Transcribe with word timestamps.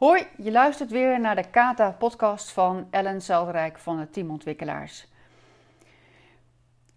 Hoi, 0.00 0.26
je 0.36 0.50
luistert 0.50 0.90
weer 0.90 1.20
naar 1.20 1.36
de 1.36 1.50
Kata-podcast 1.50 2.52
van 2.52 2.86
Ellen 2.90 3.22
Zelderijk 3.22 3.78
van 3.78 3.98
het 3.98 4.12
Team 4.12 4.30
Ontwikkelaars. 4.30 5.06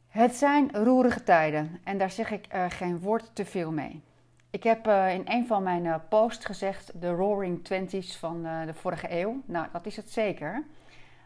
Het 0.07 0.35
zijn 0.35 0.83
roerige 0.83 1.23
tijden 1.23 1.79
en 1.83 1.97
daar 1.97 2.11
zeg 2.11 2.31
ik 2.31 2.53
uh, 2.53 2.65
geen 2.69 2.99
woord 2.99 3.35
te 3.35 3.45
veel 3.45 3.71
mee. 3.71 4.01
Ik 4.49 4.63
heb 4.63 4.87
uh, 4.87 5.13
in 5.13 5.21
een 5.25 5.47
van 5.47 5.63
mijn 5.63 5.85
uh, 5.85 5.95
posts 6.09 6.45
gezegd 6.45 7.01
de 7.01 7.09
Roaring 7.09 7.63
Twenties 7.63 8.17
van 8.17 8.43
de 8.65 8.73
vorige 8.73 9.07
eeuw. 9.09 9.41
Nou, 9.45 9.67
dat 9.71 9.85
is 9.85 9.95
het 9.95 10.11
zeker. 10.11 10.63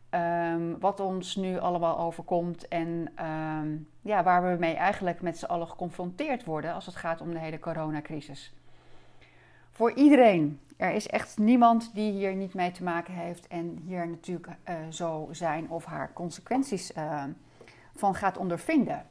Um, 0.10 0.80
wat 0.80 1.00
ons 1.00 1.36
nu 1.36 1.60
allemaal 1.60 2.00
overkomt 2.00 2.68
en 2.68 3.12
um, 3.26 3.90
ja, 4.02 4.24
waar 4.24 4.52
we 4.52 4.60
mee 4.60 4.76
eigenlijk 4.76 5.22
met 5.22 5.38
z'n 5.38 5.46
allen 5.46 5.68
geconfronteerd 5.68 6.46
worden 6.46 6.74
als 6.74 6.86
het 6.86 6.96
gaat 6.96 7.22
om 7.22 7.32
de 7.32 7.40
hele 7.40 7.60
coronacrisis. 7.60 8.54
Voor 9.72 9.92
iedereen. 9.92 10.60
Er 10.78 10.94
is 10.94 11.08
echt 11.08 11.38
niemand 11.38 11.92
die 11.94 12.12
hier 12.12 12.36
niet 12.36 12.54
mee 12.54 12.72
te 12.72 12.84
maken 12.84 13.14
heeft 13.14 13.48
en 13.48 13.82
hier 13.86 14.08
natuurlijk 14.08 14.48
uh, 14.48 14.76
zo 14.90 15.28
zijn 15.32 15.70
of 15.70 15.86
haar 15.86 16.14
consequenties 16.14 16.96
uh, 16.96 17.24
van 17.96 18.16
gaat 18.16 18.38
ondervinden. 18.38 19.06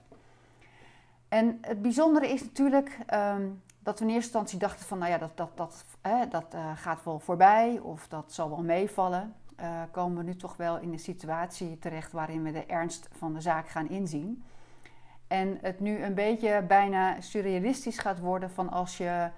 En 1.28 1.58
het 1.60 1.82
bijzondere 1.82 2.28
is 2.28 2.42
natuurlijk 2.42 2.98
um, 3.14 3.62
dat 3.78 3.98
we 3.98 4.04
in 4.04 4.10
eerste 4.10 4.24
instantie 4.24 4.58
dachten 4.58 4.86
van, 4.86 4.98
nou 4.98 5.10
ja, 5.10 5.18
dat, 5.18 5.36
dat, 5.36 5.50
dat, 5.54 5.84
dat 6.30 6.54
uh, 6.54 6.70
gaat 6.74 7.04
wel 7.04 7.18
voorbij 7.18 7.78
of 7.78 8.08
dat 8.08 8.32
zal 8.32 8.48
wel 8.48 8.62
meevallen. 8.62 9.34
komen 9.90 10.16
we 10.16 10.22
nu 10.22 10.36
toch 10.36 10.56
wel 10.56 10.78
in 10.78 10.92
een 10.92 10.98
situatie 10.98 11.78
terecht 11.78 12.12
waarin 12.12 12.42
we 12.42 12.52
de 12.52 12.66
ernst 12.66 13.08
van 13.12 13.32
de 13.32 13.40
zaak 13.40 13.68
gaan 13.68 13.88
inzien. 13.88 14.44
En 15.26 15.58
het 15.60 15.80
nu 15.80 16.02
een 16.02 16.14
beetje 16.14 16.62
bijna 16.62 17.20
surrealistisch 17.20 17.98
gaat 17.98 18.20
worden 18.20 18.50
van 18.50 18.70
als 18.70 18.96
je 18.96 19.30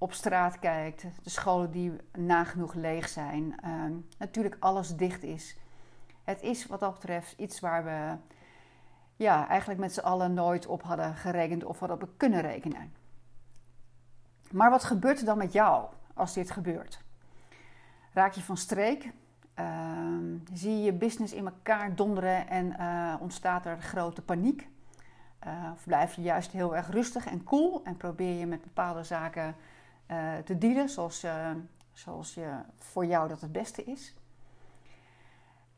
op 0.00 0.12
straat 0.12 0.58
kijkt, 0.58 1.06
de 1.22 1.30
scholen 1.30 1.70
die 1.70 1.92
nagenoeg 2.12 2.74
leeg 2.74 3.08
zijn, 3.08 3.54
uh, 3.64 3.84
natuurlijk 4.18 4.56
alles 4.60 4.96
dicht 4.96 5.22
is. 5.22 5.56
Het 6.24 6.42
is 6.42 6.66
wat 6.66 6.80
dat 6.80 6.92
betreft 6.92 7.34
iets 7.36 7.60
waar 7.60 7.84
we 7.84 8.16
ja, 9.16 9.48
eigenlijk 9.48 9.80
met 9.80 9.92
z'n 9.92 10.00
allen 10.00 10.34
nooit 10.34 10.66
op 10.66 10.82
hadden 10.82 11.14
gerekend 11.14 11.64
of 11.64 11.78
hadden 11.78 12.02
op 12.02 12.08
kunnen 12.16 12.40
rekenen. 12.40 12.92
Maar 14.50 14.70
wat 14.70 14.84
gebeurt 14.84 15.18
er 15.18 15.24
dan 15.24 15.38
met 15.38 15.52
jou 15.52 15.88
als 16.14 16.32
dit 16.32 16.50
gebeurt? 16.50 17.00
Raak 18.12 18.32
je 18.32 18.42
van 18.42 18.56
streek? 18.56 19.12
Uh, 19.58 19.66
zie 20.52 20.76
je 20.76 20.82
je 20.82 20.92
business 20.92 21.32
in 21.32 21.46
elkaar 21.46 21.94
donderen 21.94 22.48
en 22.48 22.76
uh, 22.80 23.14
ontstaat 23.20 23.66
er 23.66 23.80
grote 23.80 24.22
paniek? 24.22 24.68
Uh, 25.46 25.70
of 25.72 25.84
blijf 25.84 26.14
je 26.14 26.22
juist 26.22 26.52
heel 26.52 26.76
erg 26.76 26.90
rustig 26.90 27.26
en 27.26 27.44
cool 27.44 27.80
en 27.84 27.96
probeer 27.96 28.38
je 28.38 28.46
met 28.46 28.62
bepaalde 28.62 29.02
zaken 29.04 29.54
uh, 30.10 30.38
te 30.44 30.58
dealen 30.58 30.88
zoals, 30.88 31.24
uh, 31.24 31.50
zoals 31.92 32.34
je, 32.34 32.50
voor 32.76 33.06
jou 33.06 33.28
dat 33.28 33.40
het 33.40 33.52
beste 33.52 33.84
is. 33.84 34.14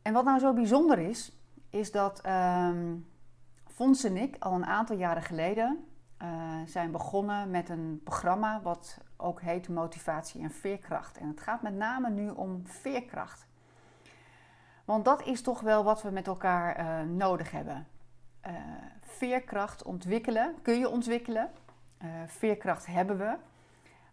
En 0.02 0.12
wat 0.12 0.24
nou 0.24 0.38
zo 0.38 0.52
bijzonder 0.52 0.98
is, 0.98 1.32
is 1.70 1.90
dat 1.90 2.26
um, 2.26 3.06
Fons 3.66 4.04
en 4.04 4.16
ik 4.16 4.36
al 4.38 4.52
een 4.52 4.66
aantal 4.66 4.96
jaren 4.96 5.22
geleden 5.22 5.84
uh, 6.22 6.28
zijn 6.66 6.90
begonnen 6.90 7.50
met 7.50 7.68
een 7.68 8.00
programma 8.04 8.60
wat 8.62 8.98
ook 9.16 9.40
heet 9.40 9.68
Motivatie 9.68 10.42
en 10.42 10.50
Veerkracht. 10.50 11.18
En 11.18 11.28
het 11.28 11.40
gaat 11.40 11.62
met 11.62 11.74
name 11.74 12.10
nu 12.10 12.30
om 12.30 12.62
veerkracht. 12.66 13.46
Want 14.84 15.04
dat 15.04 15.26
is 15.26 15.42
toch 15.42 15.60
wel 15.60 15.84
wat 15.84 16.02
we 16.02 16.10
met 16.10 16.26
elkaar 16.26 17.06
nodig 17.06 17.50
hebben. 17.50 17.86
veerkracht 19.00 19.82
ontwikkelen 19.82 20.54
kun 20.62 20.78
je 20.78 20.88
ontwikkelen. 20.88 21.50
veerkracht 22.26 22.86
hebben 22.86 23.18
we. 23.18 23.36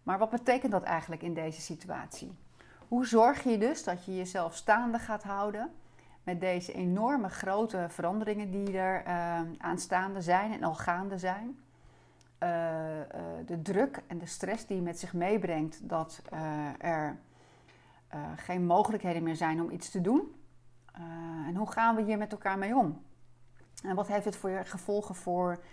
Maar 0.10 0.18
wat 0.18 0.30
betekent 0.30 0.72
dat 0.72 0.84
eigenlijk 0.84 1.22
in 1.22 1.34
deze 1.34 1.62
situatie? 1.62 2.38
Hoe 2.88 3.06
zorg 3.06 3.44
je 3.44 3.58
dus 3.58 3.84
dat 3.84 4.06
je 4.06 4.16
jezelf 4.16 4.56
staande 4.56 5.00
gaat 5.00 5.24
houden 5.24 5.72
met 6.24 6.40
deze 6.40 6.74
enorme 6.74 7.30
grote 7.30 7.86
veranderingen 7.90 8.52
die 8.52 8.78
er 8.78 9.04
uh, 9.08 9.40
aanstaande 9.58 10.22
zijn 10.22 10.52
en 10.52 10.64
al 10.64 10.76
gaande 10.76 11.18
zijn? 11.18 11.60
Uh, 12.44 12.50
uh, 12.50 13.04
de 13.46 13.62
druk 13.62 14.02
en 14.08 14.18
de 14.18 14.26
stress 14.26 14.66
die 14.66 14.82
met 14.82 15.00
zich 15.00 15.14
meebrengt 15.14 15.90
dat 15.90 16.22
er 16.78 17.18
geen 18.36 18.66
mogelijkheden 18.66 19.24
meer 19.24 19.36
zijn 19.36 19.62
om 19.62 19.70
iets 19.70 19.90
te 19.90 20.02
doen. 20.02 20.36
en 21.48 21.56
hoe 21.56 21.72
gaan 21.72 21.96
we 21.96 22.02
hier 22.02 22.18
met 22.18 22.32
elkaar 22.32 22.58
mee 22.58 22.76
om? 22.76 23.02
En 23.84 23.96
wat 23.96 24.08
heeft 24.08 24.26
het 24.26 24.36
voor 24.36 24.66
gevolgen 24.66 25.16
voor 25.16 25.64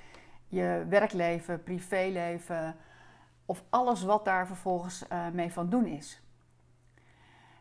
je 0.47 0.85
werkleven, 0.89 1.63
privéleven, 1.63 2.77
of 3.47 3.65
alles 3.69 4.03
wat 4.03 4.25
daar 4.25 4.47
vervolgens 4.47 5.05
uh, 5.13 5.29
mee 5.29 5.53
van 5.53 5.69
doen 5.69 5.87
is. 5.87 6.21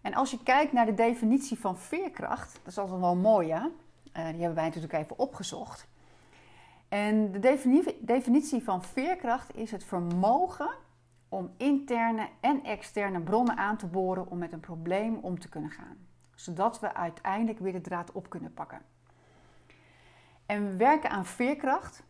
En 0.01 0.13
als 0.13 0.31
je 0.31 0.43
kijkt 0.43 0.71
naar 0.71 0.85
de 0.85 0.93
definitie 0.93 1.59
van 1.59 1.77
veerkracht, 1.77 2.53
dat 2.53 2.71
is 2.71 2.77
altijd 2.77 2.99
wel 2.99 3.15
mooi, 3.15 3.51
hè? 3.51 3.59
Uh, 3.59 3.71
die 4.13 4.23
hebben 4.23 4.55
wij 4.55 4.65
natuurlijk 4.65 4.93
even 4.93 5.19
opgezocht. 5.19 5.87
En 6.89 7.31
de 7.31 7.39
definitie 8.01 8.63
van 8.63 8.83
veerkracht 8.83 9.55
is 9.55 9.71
het 9.71 9.83
vermogen 9.83 10.69
om 11.29 11.53
interne 11.57 12.29
en 12.39 12.63
externe 12.63 13.21
bronnen 13.21 13.57
aan 13.57 13.77
te 13.77 13.87
boren 13.87 14.27
om 14.27 14.37
met 14.37 14.53
een 14.53 14.59
probleem 14.59 15.15
om 15.15 15.39
te 15.39 15.49
kunnen 15.49 15.71
gaan. 15.71 15.97
Zodat 16.35 16.79
we 16.79 16.93
uiteindelijk 16.93 17.59
weer 17.59 17.73
de 17.73 17.81
draad 17.81 18.11
op 18.11 18.29
kunnen 18.29 18.53
pakken. 18.53 18.81
En 20.45 20.65
we 20.65 20.75
werken 20.75 21.09
aan 21.09 21.25
veerkracht 21.25 22.03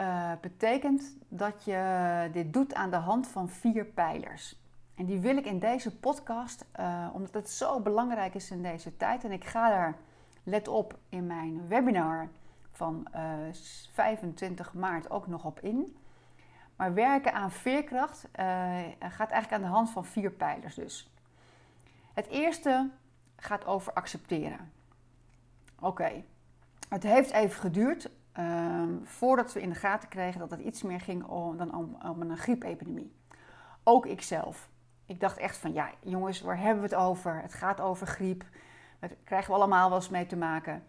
uh, 0.00 0.32
betekent 0.40 1.16
dat 1.28 1.64
je 1.64 2.28
dit 2.32 2.52
doet 2.52 2.74
aan 2.74 2.90
de 2.90 2.96
hand 2.96 3.28
van 3.28 3.48
vier 3.48 3.84
pijlers. 3.84 4.56
En 4.94 5.06
die 5.06 5.18
wil 5.18 5.36
ik 5.36 5.46
in 5.46 5.58
deze 5.58 5.96
podcast, 5.96 6.64
uh, 6.80 7.08
omdat 7.12 7.34
het 7.34 7.50
zo 7.50 7.80
belangrijk 7.80 8.34
is 8.34 8.50
in 8.50 8.62
deze 8.62 8.96
tijd. 8.96 9.24
En 9.24 9.32
ik 9.32 9.44
ga 9.44 9.68
daar, 9.68 9.96
let 10.42 10.68
op, 10.68 10.98
in 11.08 11.26
mijn 11.26 11.68
webinar 11.68 12.28
van 12.72 13.06
uh, 13.14 13.48
eh, 13.48 13.54
25 13.92 14.74
maart 14.74 15.10
ook 15.10 15.26
nog 15.26 15.44
op 15.44 15.60
in. 15.60 15.96
Maar 16.76 16.94
werken 16.94 17.32
aan 17.32 17.50
veerkracht 17.50 18.28
gaat 18.98 19.30
eigenlijk 19.30 19.52
aan 19.52 19.60
de 19.60 19.66
hand 19.66 19.90
van 19.90 20.04
vier 20.04 20.30
pijlers 20.30 20.74
dus. 20.74 21.12
Het 22.14 22.26
eerste 22.26 22.90
gaat 23.36 23.66
over 23.66 23.92
accepteren. 23.92 24.72
Oké, 25.80 26.24
het 26.88 27.02
heeft 27.02 27.30
even 27.30 27.60
geduurd 27.60 28.10
Um, 28.38 29.00
voordat 29.04 29.52
we 29.52 29.60
in 29.60 29.68
de 29.68 29.74
gaten 29.74 30.08
kregen 30.08 30.40
dat 30.40 30.50
het 30.50 30.60
iets 30.60 30.82
meer 30.82 31.00
ging 31.00 31.24
om, 31.24 31.56
dan 31.56 31.74
om, 31.74 31.96
om 32.02 32.22
een 32.22 32.36
griepepidemie. 32.36 33.12
Ook 33.82 34.06
ikzelf. 34.06 34.68
Ik 35.06 35.20
dacht 35.20 35.36
echt 35.36 35.56
van, 35.56 35.72
ja 35.72 35.90
jongens, 36.00 36.40
waar 36.40 36.58
hebben 36.58 36.82
we 36.82 36.88
het 36.88 36.98
over? 36.98 37.42
Het 37.42 37.54
gaat 37.54 37.80
over 37.80 38.06
griep. 38.06 38.44
Daar 38.98 39.10
krijgen 39.24 39.50
we 39.50 39.56
allemaal 39.56 39.88
wel 39.88 39.98
eens 39.98 40.08
mee 40.08 40.26
te 40.26 40.36
maken. 40.36 40.82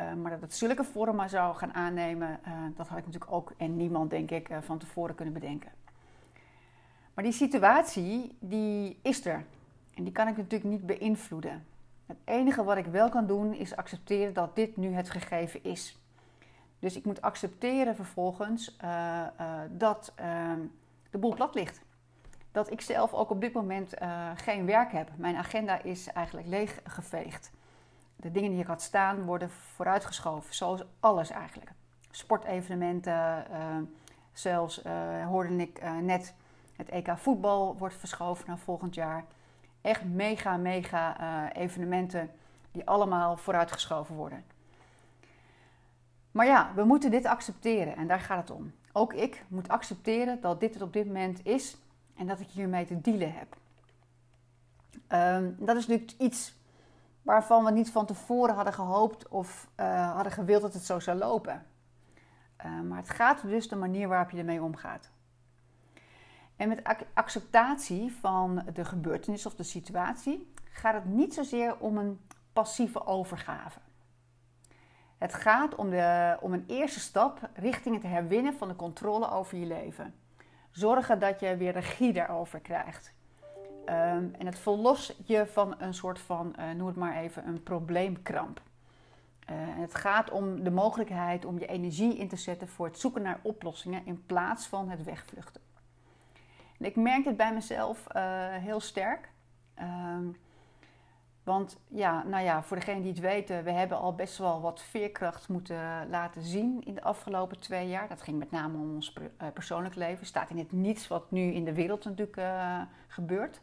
Uh, 0.00 0.12
maar 0.12 0.30
dat 0.30 0.40
het 0.40 0.54
zulke 0.54 0.84
vormen 0.84 1.28
zou 1.28 1.56
gaan 1.56 1.74
aannemen, 1.74 2.40
uh, 2.46 2.52
dat 2.76 2.88
had 2.88 2.98
ik 2.98 3.06
natuurlijk 3.06 3.32
ook 3.32 3.52
en 3.56 3.76
niemand, 3.76 4.10
denk 4.10 4.30
ik, 4.30 4.48
uh, 4.48 4.56
van 4.60 4.78
tevoren 4.78 5.14
kunnen 5.14 5.34
bedenken. 5.34 5.72
Maar 7.14 7.24
die 7.24 7.32
situatie, 7.32 8.36
die 8.40 8.98
is 9.02 9.26
er. 9.26 9.44
En 9.94 10.04
die 10.04 10.12
kan 10.12 10.28
ik 10.28 10.36
natuurlijk 10.36 10.70
niet 10.70 10.86
beïnvloeden. 10.86 11.66
Het 12.06 12.18
enige 12.24 12.64
wat 12.64 12.76
ik 12.76 12.86
wel 12.86 13.08
kan 13.08 13.26
doen, 13.26 13.54
is 13.54 13.76
accepteren 13.76 14.34
dat 14.34 14.56
dit 14.56 14.76
nu 14.76 14.92
het 14.92 15.10
gegeven 15.10 15.64
is. 15.64 15.98
Dus 16.78 16.96
ik 16.96 17.04
moet 17.04 17.22
accepteren 17.22 17.96
vervolgens 17.96 18.76
uh, 18.84 19.22
uh, 19.40 19.60
dat 19.70 20.12
uh, 20.20 20.52
de 21.10 21.18
boel 21.18 21.34
plat 21.34 21.54
ligt. 21.54 21.80
Dat 22.52 22.70
ik 22.70 22.80
zelf 22.80 23.12
ook 23.12 23.30
op 23.30 23.40
dit 23.40 23.52
moment 23.52 23.94
eh, 23.94 24.30
geen 24.34 24.66
werk 24.66 24.92
heb. 24.92 25.10
Mijn 25.16 25.36
agenda 25.36 25.82
is 25.82 26.06
eigenlijk 26.06 26.46
leeggeveegd. 26.46 27.50
De 28.16 28.30
dingen 28.30 28.50
die 28.50 28.60
ik 28.60 28.66
had 28.66 28.82
staan 28.82 29.24
worden 29.24 29.50
vooruitgeschoven. 29.50 30.54
Zoals 30.54 30.82
alles 31.00 31.30
eigenlijk. 31.30 31.70
Sportevenementen, 32.10 33.46
zelfs 34.32 34.82
hoorde 35.28 35.56
ik 35.56 35.82
net 36.02 36.34
het 36.76 36.88
EK 36.88 37.18
voetbal 37.18 37.76
wordt 37.78 37.94
verschoven 37.94 38.44
naar 38.46 38.58
volgend 38.58 38.94
jaar. 38.94 39.24
Echt 39.80 40.04
mega, 40.04 40.56
mega 40.56 41.52
evenementen 41.52 42.30
die 42.72 42.86
allemaal 42.86 43.36
vooruitgeschoven 43.36 44.14
worden. 44.14 44.44
Maar 46.36 46.46
ja, 46.46 46.72
we 46.74 46.84
moeten 46.84 47.10
dit 47.10 47.26
accepteren 47.26 47.96
en 47.96 48.06
daar 48.06 48.20
gaat 48.20 48.48
het 48.48 48.50
om. 48.50 48.72
Ook 48.92 49.12
ik 49.12 49.44
moet 49.48 49.68
accepteren 49.68 50.40
dat 50.40 50.60
dit 50.60 50.74
het 50.74 50.82
op 50.82 50.92
dit 50.92 51.06
moment 51.06 51.44
is 51.44 51.76
en 52.16 52.26
dat 52.26 52.40
ik 52.40 52.48
hiermee 52.48 52.86
te 52.86 53.00
dealen 53.00 53.32
heb. 53.32 53.56
Um, 55.08 55.56
dat 55.58 55.76
is 55.76 55.86
natuurlijk 55.86 56.20
iets 56.20 56.54
waarvan 57.22 57.64
we 57.64 57.70
niet 57.70 57.90
van 57.90 58.06
tevoren 58.06 58.54
hadden 58.54 58.72
gehoopt 58.72 59.28
of 59.28 59.68
uh, 59.80 60.12
hadden 60.12 60.32
gewild 60.32 60.62
dat 60.62 60.72
het 60.72 60.84
zo 60.84 61.00
zou 61.00 61.18
lopen. 61.18 61.66
Uh, 62.64 62.80
maar 62.80 62.98
het 62.98 63.10
gaat 63.10 63.42
dus 63.42 63.68
de 63.68 63.76
manier 63.76 64.08
waarop 64.08 64.30
je 64.30 64.38
ermee 64.38 64.62
omgaat. 64.62 65.10
En 66.56 66.68
met 66.68 66.82
acceptatie 67.14 68.12
van 68.12 68.62
de 68.72 68.84
gebeurtenis 68.84 69.46
of 69.46 69.54
de 69.54 69.62
situatie 69.62 70.52
gaat 70.70 70.94
het 70.94 71.04
niet 71.04 71.34
zozeer 71.34 71.76
om 71.78 71.96
een 71.98 72.20
passieve 72.52 73.06
overgave. 73.06 73.78
Het 75.18 75.34
gaat 75.34 75.74
om, 75.74 75.90
de, 75.90 76.36
om 76.40 76.52
een 76.52 76.64
eerste 76.66 77.00
stap 77.00 77.50
richting 77.54 77.94
het 77.94 78.12
herwinnen 78.12 78.54
van 78.54 78.68
de 78.68 78.76
controle 78.76 79.30
over 79.30 79.58
je 79.58 79.66
leven. 79.66 80.14
Zorgen 80.70 81.18
dat 81.18 81.40
je 81.40 81.56
weer 81.56 81.72
regie 81.72 82.12
daarover 82.12 82.60
krijgt. 82.60 83.14
Ehm, 83.84 84.24
en 84.38 84.46
het 84.46 84.58
verlost 84.58 85.16
je 85.24 85.46
van 85.46 85.74
een 85.78 85.94
soort 85.94 86.18
van, 86.18 86.54
uh, 86.58 86.70
noem 86.70 86.86
het 86.86 86.96
maar 86.96 87.16
even, 87.16 87.48
een 87.48 87.62
probleemkramp. 87.62 88.60
En 89.46 89.80
het 89.80 89.94
gaat 89.94 90.30
om 90.30 90.64
de 90.64 90.70
mogelijkheid 90.70 91.44
om 91.44 91.58
je 91.58 91.66
energie 91.66 92.16
in 92.16 92.28
te 92.28 92.36
zetten 92.36 92.68
voor 92.68 92.86
het 92.86 92.98
zoeken 92.98 93.22
naar 93.22 93.38
oplossingen 93.42 94.06
in 94.06 94.26
plaats 94.26 94.66
van 94.66 94.88
het 94.88 95.04
wegvluchten. 95.04 95.60
En 96.78 96.86
ik 96.86 96.96
merk 96.96 97.24
het 97.24 97.36
bij 97.36 97.54
mezelf 97.54 98.06
uh, 98.16 98.22
heel 98.54 98.80
sterk. 98.80 99.28
Ehm, 99.74 100.26
want 101.46 101.78
ja, 101.88 102.22
nou 102.22 102.44
ja, 102.44 102.62
voor 102.62 102.76
degenen 102.76 103.02
die 103.02 103.10
het 103.10 103.20
weten, 103.20 103.64
we 103.64 103.70
hebben 103.70 103.98
al 103.98 104.14
best 104.14 104.38
wel 104.38 104.60
wat 104.60 104.82
veerkracht 104.82 105.48
moeten 105.48 106.08
laten 106.10 106.42
zien 106.42 106.82
in 106.84 106.94
de 106.94 107.02
afgelopen 107.02 107.58
twee 107.58 107.88
jaar. 107.88 108.08
Dat 108.08 108.22
ging 108.22 108.38
met 108.38 108.50
name 108.50 108.78
om 108.78 108.94
ons 108.94 109.12
persoonlijk 109.52 109.94
leven. 109.94 110.26
Staat 110.26 110.50
in 110.50 110.58
het 110.58 110.72
niets 110.72 111.08
wat 111.08 111.30
nu 111.30 111.52
in 111.52 111.64
de 111.64 111.74
wereld 111.74 112.04
natuurlijk 112.04 112.36
uh, 112.36 112.80
gebeurt. 113.06 113.60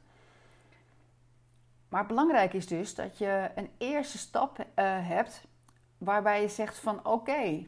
Maar 1.89 2.05
belangrijk 2.05 2.53
is 2.53 2.67
dus 2.67 2.95
dat 2.95 3.17
je 3.17 3.51
een 3.55 3.69
eerste 3.77 4.17
stap 4.17 4.59
uh, 4.59 4.65
hebt 5.07 5.47
waarbij 5.97 6.41
je 6.41 6.47
zegt 6.47 6.79
van 6.79 7.05
oké, 7.05 7.67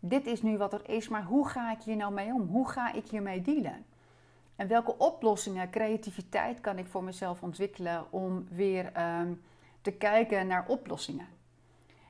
dit 0.00 0.26
is 0.26 0.42
nu 0.42 0.56
wat 0.56 0.72
er 0.72 0.88
is, 0.88 1.08
maar 1.08 1.24
hoe 1.24 1.48
ga 1.48 1.72
ik 1.72 1.82
hier 1.82 1.96
nou 1.96 2.12
mee 2.12 2.32
om? 2.32 2.46
Hoe 2.48 2.68
ga 2.68 2.92
ik 2.92 3.08
hiermee 3.08 3.42
dealen? 3.42 3.84
En 4.56 4.68
welke 4.68 4.98
oplossingen, 4.98 5.70
creativiteit 5.70 6.60
kan 6.60 6.78
ik 6.78 6.86
voor 6.86 7.04
mezelf 7.04 7.42
ontwikkelen 7.42 8.12
om 8.12 8.46
weer 8.50 8.92
um, 9.20 9.42
te 9.84 9.92
kijken 9.92 10.46
naar 10.46 10.66
oplossingen? 10.66 11.26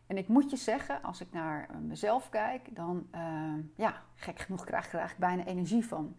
En 0.06 0.17
ik 0.17 0.29
moet 0.29 0.50
je 0.50 0.56
zeggen, 0.56 1.03
als 1.03 1.21
ik 1.21 1.32
naar 1.32 1.69
mezelf 1.81 2.29
kijk, 2.29 2.76
dan 2.76 3.06
uh, 3.15 3.55
ja, 3.76 4.03
gek 4.15 4.38
genoeg 4.38 4.65
krijg 4.65 4.87
ik 4.87 4.93
er 4.93 4.99
eigenlijk 4.99 5.31
bijna 5.31 5.50
energie 5.50 5.87
van. 5.87 6.17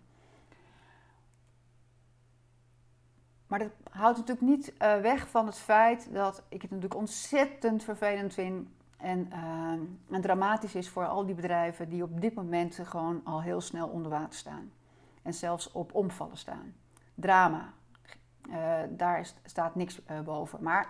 Maar 3.47 3.59
dat 3.59 3.71
houdt 3.89 4.17
natuurlijk 4.17 4.47
niet 4.47 4.73
uh, 4.81 4.99
weg 4.99 5.29
van 5.29 5.45
het 5.45 5.57
feit 5.57 6.13
dat 6.13 6.43
ik 6.49 6.61
het 6.61 6.71
natuurlijk 6.71 6.99
ontzettend 6.99 7.83
vervelend 7.83 8.33
vind 8.33 8.67
en, 8.97 9.31
en 10.09 10.21
dramatisch 10.21 10.75
is 10.75 10.89
voor 10.89 11.07
al 11.07 11.25
die 11.25 11.35
bedrijven 11.35 11.89
die 11.89 12.03
op 12.03 12.21
dit 12.21 12.33
moment 12.33 12.79
gewoon 12.83 13.21
al 13.23 13.41
heel 13.41 13.61
snel 13.61 13.87
onder 13.87 14.11
water 14.11 14.33
staan. 14.39 14.71
En 15.21 15.33
zelfs 15.33 15.71
op 15.71 15.95
omvallen 15.95 16.37
staan. 16.37 16.73
Drama. 17.15 17.73
Daar 18.89 19.27
staat 19.43 19.75
niks 19.75 20.01
boven. 20.23 20.63
Maar 20.63 20.89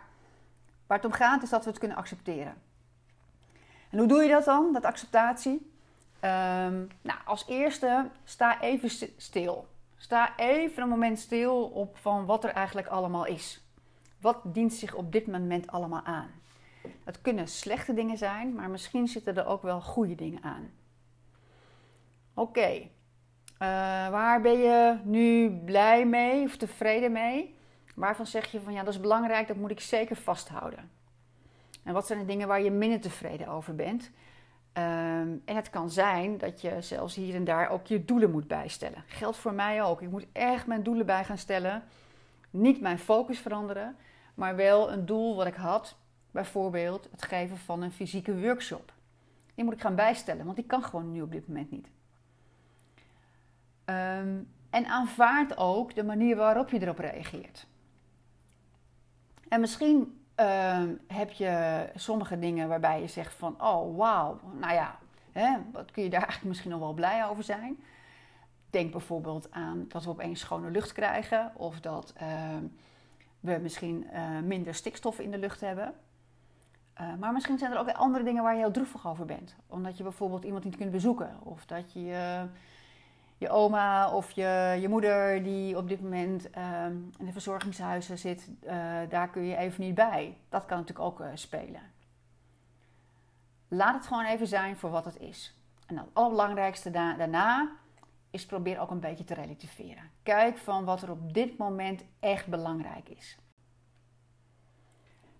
waar 0.88 0.98
het 0.98 1.06
om 1.06 1.12
gaat 1.12 1.44
is 1.44 1.50
dat 1.50 1.64
we 1.64 1.70
het 1.70 1.80
kunnen 1.80 1.98
accepteren. 1.98 2.62
En 3.90 3.98
hoe 3.98 4.08
doe 4.08 4.24
je 4.24 4.30
dat 4.30 4.46
dan, 4.46 4.74
dat 4.74 4.86
acceptatie? 4.86 5.74
Um, 6.22 6.88
nou, 7.02 7.20
als 7.26 7.46
eerste 7.48 8.10
sta 8.24 8.62
even 8.62 8.90
stil. 9.18 9.68
Sta 9.98 10.38
even 10.38 10.84
een 10.84 10.90
moment 10.90 11.20
stil 11.20 11.64
op 11.64 11.98
van 11.98 12.26
wat 12.26 12.44
er 12.44 12.50
eigenlijk 12.50 12.88
allemaal 12.88 13.26
is. 13.26 13.64
Wat 14.22 14.42
dient 14.44 14.74
zich 14.74 14.94
op 14.94 15.12
dit 15.12 15.28
moment 15.28 15.68
allemaal 15.68 16.04
aan? 16.04 16.30
Het 17.04 17.22
kunnen 17.22 17.48
slechte 17.48 17.94
dingen 17.94 18.18
zijn, 18.18 18.54
maar 18.54 18.70
misschien 18.70 19.08
zitten 19.08 19.38
er 19.38 19.46
ook 19.46 19.62
wel 19.62 19.82
goede 19.82 20.16
dingen 20.16 20.44
aan. 20.44 20.72
Oké, 22.34 22.70
uh, 22.70 22.88
waar 24.10 24.42
ben 24.42 24.58
je 24.58 24.98
nu 25.04 25.50
blij 25.50 26.06
mee 26.06 26.44
of 26.44 26.58
tevreden 26.58 27.12
mee? 27.12 27.55
Waarvan 27.96 28.26
zeg 28.26 28.52
je 28.52 28.62
van 28.62 28.74
ja, 28.74 28.84
dat 28.84 28.94
is 28.94 29.00
belangrijk, 29.00 29.48
dat 29.48 29.58
moet 29.58 29.72
ik 29.72 29.80
zeker 29.80 30.16
vasthouden. 30.16 30.92
En 31.84 31.94
wat 31.94 32.08
zijn 32.08 32.20
de 32.20 32.26
dingen 32.26 32.48
waar 32.48 32.62
je 32.62 32.72
minder 32.72 33.02
tevreden 33.02 33.48
over 33.48 33.76
bent? 33.76 34.12
Um, 34.78 35.42
en 35.46 35.56
het 35.56 35.70
kan 35.70 35.90
zijn 35.90 36.38
dat 36.38 36.62
je 36.62 36.82
zelfs 36.82 37.16
hier 37.16 37.36
en 37.36 37.44
daar 37.44 37.70
ook 37.70 37.86
je 37.86 38.06
doelen 38.06 38.32
moet 38.32 38.48
bijstellen. 38.48 39.04
Geldt 39.08 39.38
voor 39.38 39.54
mij 39.54 39.84
ook. 39.84 40.02
Ik 40.02 40.10
moet 40.10 40.26
echt 40.32 40.68
mijn 40.68 40.84
doelen 40.84 41.06
bij 41.06 41.24
gaan 41.24 41.38
stellen. 41.38 41.84
Niet 42.50 42.82
mijn 42.82 43.00
focus 43.00 43.40
veranderen, 43.40 43.96
maar 44.34 44.56
wel 44.56 44.92
een 44.92 45.06
doel 45.06 45.36
wat 45.36 45.48
ik 45.48 45.56
had. 45.56 45.96
Bijvoorbeeld 46.32 47.08
het 47.12 47.24
geven 47.24 47.58
van 47.58 47.82
een 47.82 47.92
fysieke 47.92 48.40
workshop. 48.40 48.94
Die 49.56 49.64
moet 49.64 49.74
ik 49.74 49.82
gaan 49.82 49.96
bijstellen, 49.96 50.46
want 50.46 50.56
die 50.56 50.66
kan 50.66 50.84
gewoon 50.84 51.12
nu 51.12 51.22
op 51.22 51.32
dit 51.32 51.48
moment 51.48 51.72
niet. 51.72 51.88
Um, 53.86 54.54
en 54.70 54.86
aanvaard 54.86 55.58
ook 55.58 55.96
de 55.96 56.04
manier 56.04 56.36
waarop 56.36 56.70
je 56.70 56.82
erop 56.82 57.00
reageert. 57.00 57.68
En 59.50 59.60
misschien 59.60 60.20
uh, 60.40 60.84
heb 61.08 61.32
je 61.32 61.86
sommige 61.96 62.40
dingen 62.40 62.68
waarbij 62.68 63.02
je 63.02 63.08
zegt 63.08 63.34
van, 63.34 63.62
oh 63.62 63.98
wauw, 63.98 64.40
nou 64.60 64.74
ja, 64.74 65.00
hè, 65.32 65.58
wat 65.72 65.92
kun 65.92 66.04
je 66.04 66.10
daar 66.10 66.22
eigenlijk 66.22 66.50
misschien 66.50 66.72
nog 66.72 66.80
wel 66.80 66.94
blij 66.94 67.26
over 67.26 67.44
zijn. 67.44 67.78
Denk 68.70 68.92
bijvoorbeeld 68.92 69.52
aan 69.52 69.86
dat 69.88 70.04
we 70.04 70.10
opeens 70.10 70.40
schone 70.40 70.70
lucht 70.70 70.92
krijgen 70.92 71.52
of 71.56 71.80
dat 71.80 72.14
uh, 72.22 72.30
we 73.40 73.60
misschien 73.62 74.08
uh, 74.14 74.40
minder 74.44 74.74
stikstof 74.74 75.20
in 75.20 75.32
de 75.32 75.38
lucht 75.38 75.62
hebben. 75.62 75.94
Uh, 77.02 77.14
maar 77.20 77.34
misschien 77.34 77.58
zijn 77.58 77.72
er 77.72 77.80
ook 77.80 77.92
andere 77.92 78.24
dingen 78.24 78.44
waar 78.44 78.54
je 78.54 78.60
heel 78.60 78.72
droevig 78.72 79.08
over 79.08 79.26
bent. 79.26 79.56
Omdat 79.68 79.98
je 79.98 80.04
bijvoorbeeld 80.04 80.44
iemand 80.44 80.64
niet 80.64 80.78
kunt 80.78 80.92
bezoeken 80.92 81.38
of 81.44 81.66
dat 81.66 81.94
je 81.94 82.46
je 83.46 83.52
oma 83.52 84.12
of 84.12 84.32
je, 84.32 84.78
je 84.82 84.90
moeder 84.90 85.44
die 85.44 85.78
op 85.78 85.88
dit 85.88 86.02
moment 86.02 86.48
uh, 86.58 86.86
in 87.18 87.26
de 87.26 87.32
verzorgingshuizen 87.32 88.18
zit, 88.18 88.50
uh, 88.64 88.72
daar 89.10 89.30
kun 89.30 89.44
je 89.44 89.56
even 89.56 89.84
niet 89.84 89.96
bij. 89.96 90.38
Dat 90.50 90.66
kan 90.66 90.78
natuurlijk 90.78 91.06
ook 91.06 91.20
uh, 91.20 91.28
spelen. 91.34 91.82
Laat 93.68 93.94
het 93.94 94.08
gewoon 94.08 94.26
even 94.26 94.48
zijn 94.48 94.76
voor 94.76 94.90
wat 94.90 95.06
het 95.06 95.20
is. 95.20 95.60
En 95.86 95.98
het 95.98 96.08
allerbelangrijkste 96.14 96.92
da 96.92 97.14
daarna 97.14 97.72
is 98.32 98.46
probeer 98.46 98.80
ook 98.80 98.92
een 98.92 99.00
beetje 99.00 99.24
te 99.24 99.34
relativeren. 99.34 100.10
Kijk 100.24 100.58
van 100.58 100.86
wat 100.86 101.02
er 101.02 101.12
op 101.12 101.34
dit 101.34 101.58
moment 101.58 102.04
echt 102.20 102.48
belangrijk 102.48 103.10
is. 103.10 103.38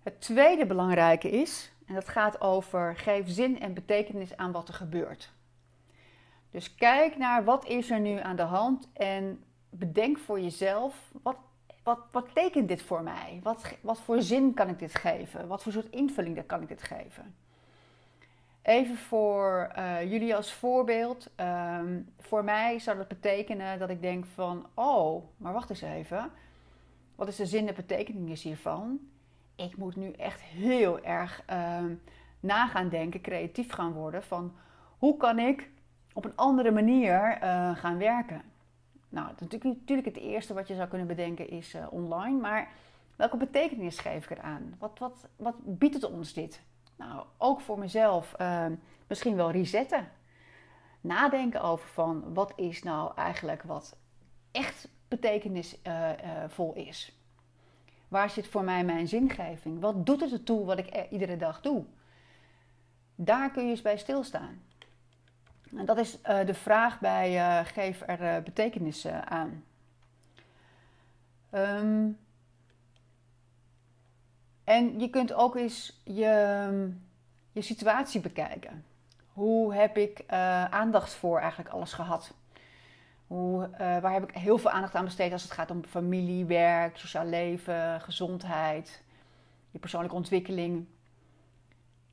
Het 0.02 0.20
tweede 0.20 0.66
belangrijke 0.66 1.30
is, 1.30 1.72
en 1.86 1.94
dat 1.94 2.08
gaat 2.08 2.40
over 2.40 2.96
geef 2.96 3.28
zin 3.28 3.60
en 3.60 3.74
betekenis 3.74 4.36
aan 4.36 4.52
wat 4.52 4.68
er 4.68 4.74
gebeurt. 4.74 5.34
Dus 6.56 6.74
kijk 6.74 7.16
naar 7.16 7.44
wat 7.44 7.66
is 7.66 7.90
er 7.90 8.00
nu 8.00 8.20
aan 8.20 8.36
de 8.36 8.42
hand 8.42 8.88
en 8.92 9.44
bedenk 9.70 10.18
voor 10.18 10.40
jezelf, 10.40 11.10
wat, 11.22 11.36
wat, 11.82 11.98
wat 12.12 12.26
betekent 12.26 12.68
dit 12.68 12.82
voor 12.82 13.02
mij? 13.02 13.40
Wat, 13.42 13.74
wat 13.80 14.00
voor 14.00 14.22
zin 14.22 14.54
kan 14.54 14.68
ik 14.68 14.78
dit 14.78 14.94
geven? 14.94 15.46
Wat 15.46 15.62
voor 15.62 15.72
soort 15.72 15.90
invulling 15.90 16.46
kan 16.46 16.62
ik 16.62 16.68
dit 16.68 16.82
geven? 16.82 17.34
Even 18.62 18.96
voor 18.96 19.72
uh, 19.78 20.10
jullie 20.10 20.36
als 20.36 20.52
voorbeeld. 20.52 21.30
Um, 21.36 22.08
voor 22.18 22.44
mij 22.44 22.78
zou 22.78 22.96
dat 22.96 23.08
betekenen 23.08 23.78
dat 23.78 23.90
ik 23.90 24.02
denk 24.02 24.26
van, 24.26 24.66
oh, 24.74 25.24
maar 25.36 25.52
wacht 25.52 25.70
eens 25.70 25.82
even. 25.82 26.30
Wat 27.14 27.28
is 27.28 27.36
de 27.36 27.46
zin 27.46 27.68
en 27.68 27.74
betekenis 27.74 28.42
hiervan? 28.42 28.98
Ik 29.56 29.76
moet 29.76 29.96
nu 29.96 30.10
echt 30.10 30.40
heel 30.40 31.04
erg 31.04 31.42
uh, 31.50 31.84
na 32.40 32.66
gaan 32.66 32.88
denken, 32.88 33.20
creatief 33.20 33.72
gaan 33.72 33.92
worden 33.92 34.22
van 34.22 34.54
hoe 34.98 35.16
kan 35.16 35.38
ik 35.38 35.74
op 36.16 36.24
een 36.24 36.36
andere 36.36 36.70
manier 36.70 37.38
uh, 37.42 37.76
gaan 37.76 37.98
werken. 37.98 38.42
Nou, 39.08 39.28
natuurlijk, 39.38 39.64
natuurlijk 39.64 40.08
het 40.08 40.16
eerste 40.16 40.54
wat 40.54 40.68
je 40.68 40.74
zou 40.74 40.88
kunnen 40.88 41.06
bedenken 41.06 41.48
is 41.48 41.74
uh, 41.74 41.86
online, 41.90 42.40
maar 42.40 42.68
welke 43.16 43.36
betekenis 43.36 43.98
geef 43.98 44.30
ik 44.30 44.38
eraan? 44.38 44.74
Wat, 44.78 44.98
wat, 44.98 45.28
wat 45.36 45.54
biedt 45.64 45.94
het 45.94 46.04
ons 46.04 46.32
dit? 46.32 46.62
Nou, 46.96 47.24
ook 47.36 47.60
voor 47.60 47.78
mezelf 47.78 48.34
uh, 48.40 48.66
misschien 49.06 49.36
wel 49.36 49.50
resetten. 49.50 50.08
Nadenken 51.00 51.62
over 51.62 51.88
van 51.88 52.34
wat 52.34 52.52
is 52.56 52.82
nou 52.82 53.12
eigenlijk 53.16 53.62
wat 53.62 53.96
echt 54.50 54.88
betekenisvol 55.08 56.74
is. 56.74 57.18
Waar 58.08 58.30
zit 58.30 58.48
voor 58.48 58.64
mij 58.64 58.84
mijn 58.84 59.08
zingeving? 59.08 59.80
Wat 59.80 60.06
doet 60.06 60.20
het 60.20 60.32
ertoe 60.32 60.64
wat 60.64 60.78
ik 60.78 61.06
iedere 61.10 61.36
dag 61.36 61.60
doe? 61.60 61.84
Daar 63.14 63.50
kun 63.50 63.64
je 63.64 63.70
eens 63.70 63.82
bij 63.82 63.98
stilstaan. 63.98 64.65
En 65.74 65.84
dat 65.84 65.98
is 65.98 66.18
uh, 66.28 66.46
de 66.46 66.54
vraag 66.54 67.00
bij 67.00 67.34
uh, 67.34 67.66
geef 67.66 68.02
er 68.06 68.22
uh, 68.22 68.42
betekenis 68.42 69.06
aan. 69.06 69.64
Um, 71.52 72.18
en 74.64 75.00
je 75.00 75.10
kunt 75.10 75.32
ook 75.32 75.56
eens 75.56 76.00
je, 76.04 76.92
je 77.52 77.62
situatie 77.62 78.20
bekijken. 78.20 78.84
Hoe 79.32 79.74
heb 79.74 79.96
ik 79.96 80.24
aandacht 80.70 81.12
voor 81.12 81.38
eigenlijk 81.38 81.70
alles 81.70 81.92
gehad? 81.92 82.34
Hoe, 83.26 83.70
waar 83.78 84.12
heb 84.12 84.22
ik 84.22 84.36
heel 84.36 84.58
veel 84.58 84.70
aandacht 84.70 84.94
aan 84.94 85.04
besteed 85.04 85.32
als 85.32 85.42
het 85.42 85.52
gaat 85.52 85.70
om 85.70 85.84
familie, 85.84 86.44
werk, 86.44 86.96
sociaal 86.96 87.26
leven, 87.26 88.00
gezondheid, 88.00 89.02
je 89.70 89.78
persoonlijke 89.78 90.16
ontwikkeling? 90.16 90.86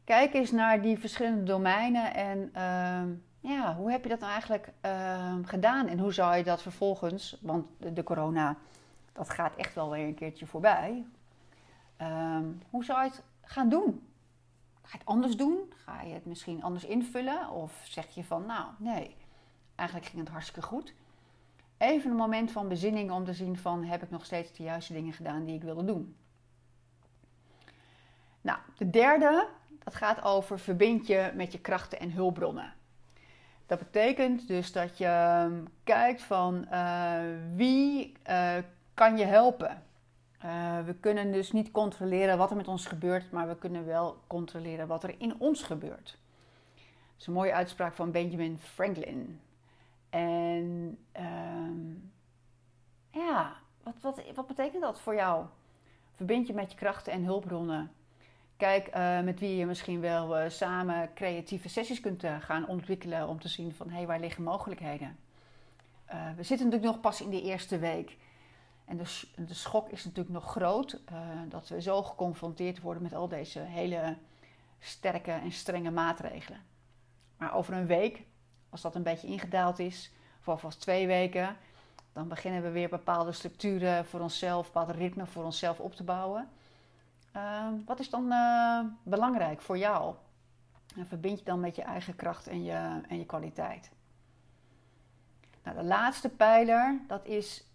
Kijk 0.04 0.34
eens 0.34 0.52
naar 0.52 0.82
die 0.82 1.00
verschillende 1.00 1.44
domeinen 1.44 2.14
en 2.14 2.50
ehm, 2.54 3.10
ja, 3.44 3.76
hoe 3.76 3.92
heb 3.92 4.04
je 4.04 4.10
dat 4.10 4.20
nou 4.20 4.32
eigenlijk 4.32 4.72
uh, 4.86 5.36
gedaan? 5.44 5.88
En 5.88 6.00
hoe 6.00 6.14
zou 6.14 6.36
je 6.36 6.44
dat 6.44 6.62
vervolgens, 6.62 7.38
want 7.42 7.66
de, 7.78 8.04
corona, 8.04 8.58
dat 9.14 9.30
gaat 9.30 9.56
echt 9.56 9.76
wel 9.76 9.90
weer 9.90 10.08
een 10.08 10.16
keertje 10.16 10.46
voorbij. 10.46 11.06
Um, 12.02 12.62
hoe 12.70 12.84
zou 12.84 13.04
je 13.04 13.10
het 13.10 13.24
gaan 13.42 13.70
doen? 13.70 14.08
Ga 14.82 14.90
je 14.92 14.98
het 14.98 15.08
anders 15.08 15.36
doen? 15.36 15.74
Ga 15.76 16.02
je 16.02 16.14
het 16.14 16.26
misschien 16.26 16.64
anders 16.64 16.86
invullen? 16.86 17.50
Of 17.50 17.82
zeg 17.84 18.10
je 18.10 18.24
van, 18.24 18.46
nou 18.46 18.66
nee, 18.78 19.16
eigenlijk 19.76 20.10
ging 20.10 20.22
het 20.22 20.32
hartstikke 20.32 20.62
goed. 20.62 20.94
even 21.78 22.12
een 22.12 22.18
moment 22.18 22.52
van 22.52 22.68
bezinning 22.68 23.12
om 23.12 23.26
te 23.26 23.34
zien 23.34 23.58
van 23.58 23.84
heb 23.84 24.04
ik 24.04 24.10
nog 24.10 24.26
steeds 24.26 24.54
de 24.54 24.64
juiste 24.64 24.94
dingen 24.94 25.14
gedaan 25.14 25.46
die 25.46 25.56
ik 25.56 25.64
wilde 25.64 25.86
doen. 25.86 26.16
Nou, 28.42 28.60
de 28.78 28.90
derde, 28.90 29.48
dat 29.84 29.96
gaat 29.96 30.22
over 30.22 30.60
verbind 30.60 31.08
je 31.08 31.32
met 31.36 31.52
je 31.52 31.60
krachten 31.60 32.00
en 32.00 32.12
hulpbronnen. 32.12 32.74
Dat 33.66 33.80
betekent 33.80 34.48
dus 34.48 34.72
dat 34.72 34.98
je 34.98 35.06
ehm, 35.06 35.64
kijkt 35.84 36.22
van 36.22 36.68
uh, 36.72 37.20
wie 37.56 38.14
uh, 38.30 38.58
kan 38.94 39.18
je 39.18 39.26
helpen. 39.26 39.84
Uh, 40.46 40.80
we 40.86 40.94
kunnen 40.94 41.32
dus 41.32 41.52
niet 41.52 41.72
controleren 41.72 42.38
wat 42.38 42.50
er 42.50 42.56
met 42.56 42.68
ons 42.68 42.86
gebeurt, 42.86 43.32
maar 43.32 43.48
we 43.48 43.56
kunnen 43.56 43.86
wel 43.86 44.18
controleren 44.28 44.88
wat 44.88 45.04
er 45.04 45.16
in 45.18 45.40
ons 45.40 45.64
gebeurt. 45.64 46.18
Dat 46.76 47.20
is 47.20 47.28
een 47.28 47.34
mooie 47.34 47.54
uitspraak 47.54 47.94
van 47.94 48.12
Benjamin 48.12 48.60
Franklin. 48.60 49.40
En 50.10 50.98
ehm, 51.12 51.94
ja, 53.10 53.54
wat, 53.84 53.96
wat, 54.02 54.22
wat 54.36 54.48
betekent 54.48 54.82
dat 54.82 55.00
voor 55.00 55.16
jou? 55.16 55.46
Verbind 56.16 56.48
je 56.48 56.54
met 56.54 56.72
je 56.72 56.78
krachten 56.78 57.14
en 57.14 57.24
hulpbronnen. 57.24 57.92
Kijk 58.64 58.96
uh, 58.96 59.20
met 59.20 59.40
wie 59.40 59.56
je 59.56 59.66
misschien 59.66 60.00
wel 60.00 60.40
uh, 60.40 60.50
samen 60.50 61.14
creatieve 61.14 61.70
sessies 61.70 62.00
kunt 62.00 62.24
uh, 62.24 62.36
gaan 62.40 62.68
ontwikkelen 62.68 63.28
om 63.28 63.40
te 63.40 63.48
zien 63.48 63.74
van 63.74 63.90
hé, 63.90 63.96
hey, 63.96 64.08
waar 64.08 64.20
liggen 64.20 64.44
mogelijkheden. 64.44 65.18
we 66.36 66.44
zitten 66.44 66.66
natuurlijk 66.68 66.94
nog 66.94 67.00
pas 67.00 67.22
in 67.22 67.30
de 67.30 67.42
eerste 67.42 67.80
week. 67.80 68.18
En 68.86 68.98
de, 68.98 69.22
de 69.36 69.54
schok 69.54 69.90
is 69.90 70.06
natuurlijk 70.06 70.34
nog 70.34 70.52
groot 70.52 71.02
dat 71.50 71.68
we 71.68 71.82
zo 71.82 72.04
geconfronteerd 72.04 72.82
worden 72.82 73.04
met 73.04 73.14
al 73.14 73.28
deze 73.28 73.60
hele 73.60 74.18
sterke 74.80 75.32
en 75.32 75.52
strenge 75.52 75.92
maatregelen. 75.92 76.62
Maar 77.38 77.56
over 77.56 77.74
een 77.74 77.88
week, 77.88 78.24
als 78.70 78.82
dat 78.82 78.96
een 78.96 79.04
beetje 79.04 79.28
ingedaald 79.28 79.80
is, 79.80 80.12
of 80.40 80.48
alvast 80.48 80.82
twee 80.82 81.08
weken, 81.08 81.58
dan 82.14 82.28
beginnen 82.28 82.62
we 82.62 82.70
weer 82.70 82.90
bepaalde 82.90 83.32
structuren 83.32 84.06
voor 84.06 84.20
onszelf, 84.20 84.66
bepaalde 84.66 84.94
ritme 84.94 85.26
voor 85.26 85.44
onszelf 85.44 85.80
op 85.80 85.96
te 85.96 86.04
bouwen. 86.04 86.50
Ehm, 87.34 87.74
wat 87.86 88.00
is 88.00 88.10
dan 88.10 88.32
uh, 88.32 88.80
belangrijk 89.04 89.62
voor 89.62 89.78
jou? 89.78 90.16
En 90.96 91.08
verbind 91.08 91.40
je 91.40 91.46
dan 91.46 91.60
met 91.60 91.76
je 91.76 91.82
eigen 91.82 92.16
kracht 92.16 92.48
en 92.48 92.64
je, 92.64 93.02
en 93.08 93.18
je 93.18 93.26
kwaliteit. 93.26 93.92
Nou, 95.64 95.78
de 95.78 95.84
laatste 95.84 96.30
pijler, 96.30 97.00
dat 97.08 97.26
is 97.26 97.68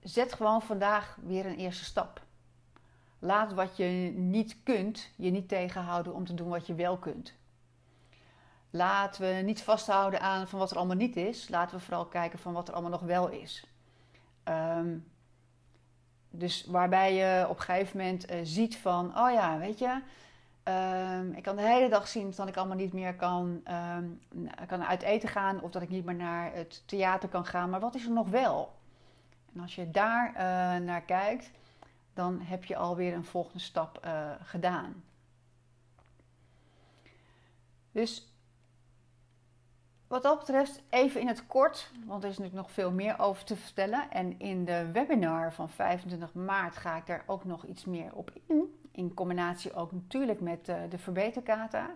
zet 0.00 0.32
gewoon 0.32 0.62
vandaag 0.62 1.16
weer 1.22 1.46
een 1.46 1.56
eerste 1.56 1.84
stap. 1.84 2.22
Laat 3.18 3.52
wat 3.52 3.76
je 3.76 4.12
niet 4.16 4.62
kunt 4.62 5.10
je 5.16 5.30
niet 5.30 5.48
tegenhouden 5.48 6.14
om 6.14 6.24
te 6.24 6.34
doen 6.34 6.48
wat 6.48 6.66
je 6.66 6.74
wel 6.74 6.98
kunt. 6.98 7.34
Laten 8.70 9.22
we 9.22 9.42
niet 9.42 9.62
vasthouden 9.62 10.20
aan 10.20 10.48
van 10.48 10.58
wat 10.58 10.70
er 10.70 10.76
allemaal 10.76 10.96
niet 10.96 11.16
is. 11.16 11.48
Laten 11.48 11.76
we 11.76 11.84
vooral 11.84 12.06
kijken 12.06 12.38
van 12.38 12.52
wat 12.52 12.68
er 12.68 12.74
allemaal 12.74 12.90
nog 12.90 13.00
wel 13.00 13.28
is. 13.28 13.66
Um, 14.44 15.12
dus 16.38 16.64
waarbij 16.66 17.14
je 17.14 17.46
op 17.48 17.56
een 17.56 17.62
gegeven 17.62 17.98
moment 17.98 18.30
uh, 18.30 18.36
ziet 18.42 18.76
van, 18.76 19.18
oh 19.18 19.32
ja, 19.32 19.58
weet 19.58 19.78
je, 19.78 20.00
um, 20.64 21.32
ik 21.32 21.42
kan 21.42 21.56
de 21.56 21.62
hele 21.62 21.88
dag 21.88 22.08
zien 22.08 22.32
dat 22.36 22.48
ik 22.48 22.56
allemaal 22.56 22.76
niet 22.76 22.92
meer 22.92 23.14
kan, 23.14 23.62
um, 23.96 24.20
kan 24.66 24.84
uit 24.84 25.02
eten 25.02 25.28
gaan 25.28 25.60
of 25.60 25.70
dat 25.70 25.82
ik 25.82 25.88
niet 25.88 26.04
meer 26.04 26.14
naar 26.14 26.52
het 26.54 26.82
theater 26.86 27.28
kan 27.28 27.46
gaan. 27.46 27.70
Maar 27.70 27.80
wat 27.80 27.94
is 27.94 28.04
er 28.04 28.12
nog 28.12 28.28
wel? 28.28 28.74
En 29.54 29.60
als 29.60 29.74
je 29.74 29.90
daar 29.90 30.28
uh, 30.28 30.84
naar 30.84 31.02
kijkt, 31.02 31.50
dan 32.14 32.40
heb 32.40 32.64
je 32.64 32.76
alweer 32.76 33.14
een 33.14 33.24
volgende 33.24 33.58
stap 33.58 34.00
uh, 34.04 34.30
gedaan. 34.42 35.02
Dus 37.92 38.33
wat 40.14 40.22
dat 40.22 40.38
betreft, 40.38 40.82
even 40.90 41.20
in 41.20 41.28
het 41.28 41.46
kort, 41.46 41.90
want 42.06 42.22
er 42.22 42.28
is 42.28 42.38
natuurlijk 42.38 42.66
nog 42.66 42.74
veel 42.74 42.90
meer 42.90 43.18
over 43.18 43.44
te 43.44 43.56
vertellen. 43.56 44.10
En 44.10 44.38
in 44.38 44.64
de 44.64 44.90
webinar 44.92 45.52
van 45.52 45.68
25 45.68 46.34
maart 46.34 46.76
ga 46.76 46.96
ik 46.96 47.06
daar 47.06 47.22
ook 47.26 47.44
nog 47.44 47.66
iets 47.66 47.84
meer 47.84 48.10
op 48.12 48.30
in. 48.46 48.78
In 48.90 49.14
combinatie 49.14 49.74
ook 49.74 49.92
natuurlijk 49.92 50.40
met 50.40 50.68
uh, 50.68 50.76
de 50.90 50.98
verbeterkata. 50.98 51.90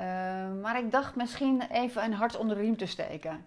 Uh, 0.00 0.04
maar 0.62 0.78
ik 0.78 0.90
dacht 0.90 1.16
misschien 1.16 1.62
even 1.70 2.04
een 2.04 2.12
hart 2.12 2.36
onder 2.36 2.56
de 2.56 2.62
riem 2.62 2.76
te 2.76 2.86
steken. 2.86 3.44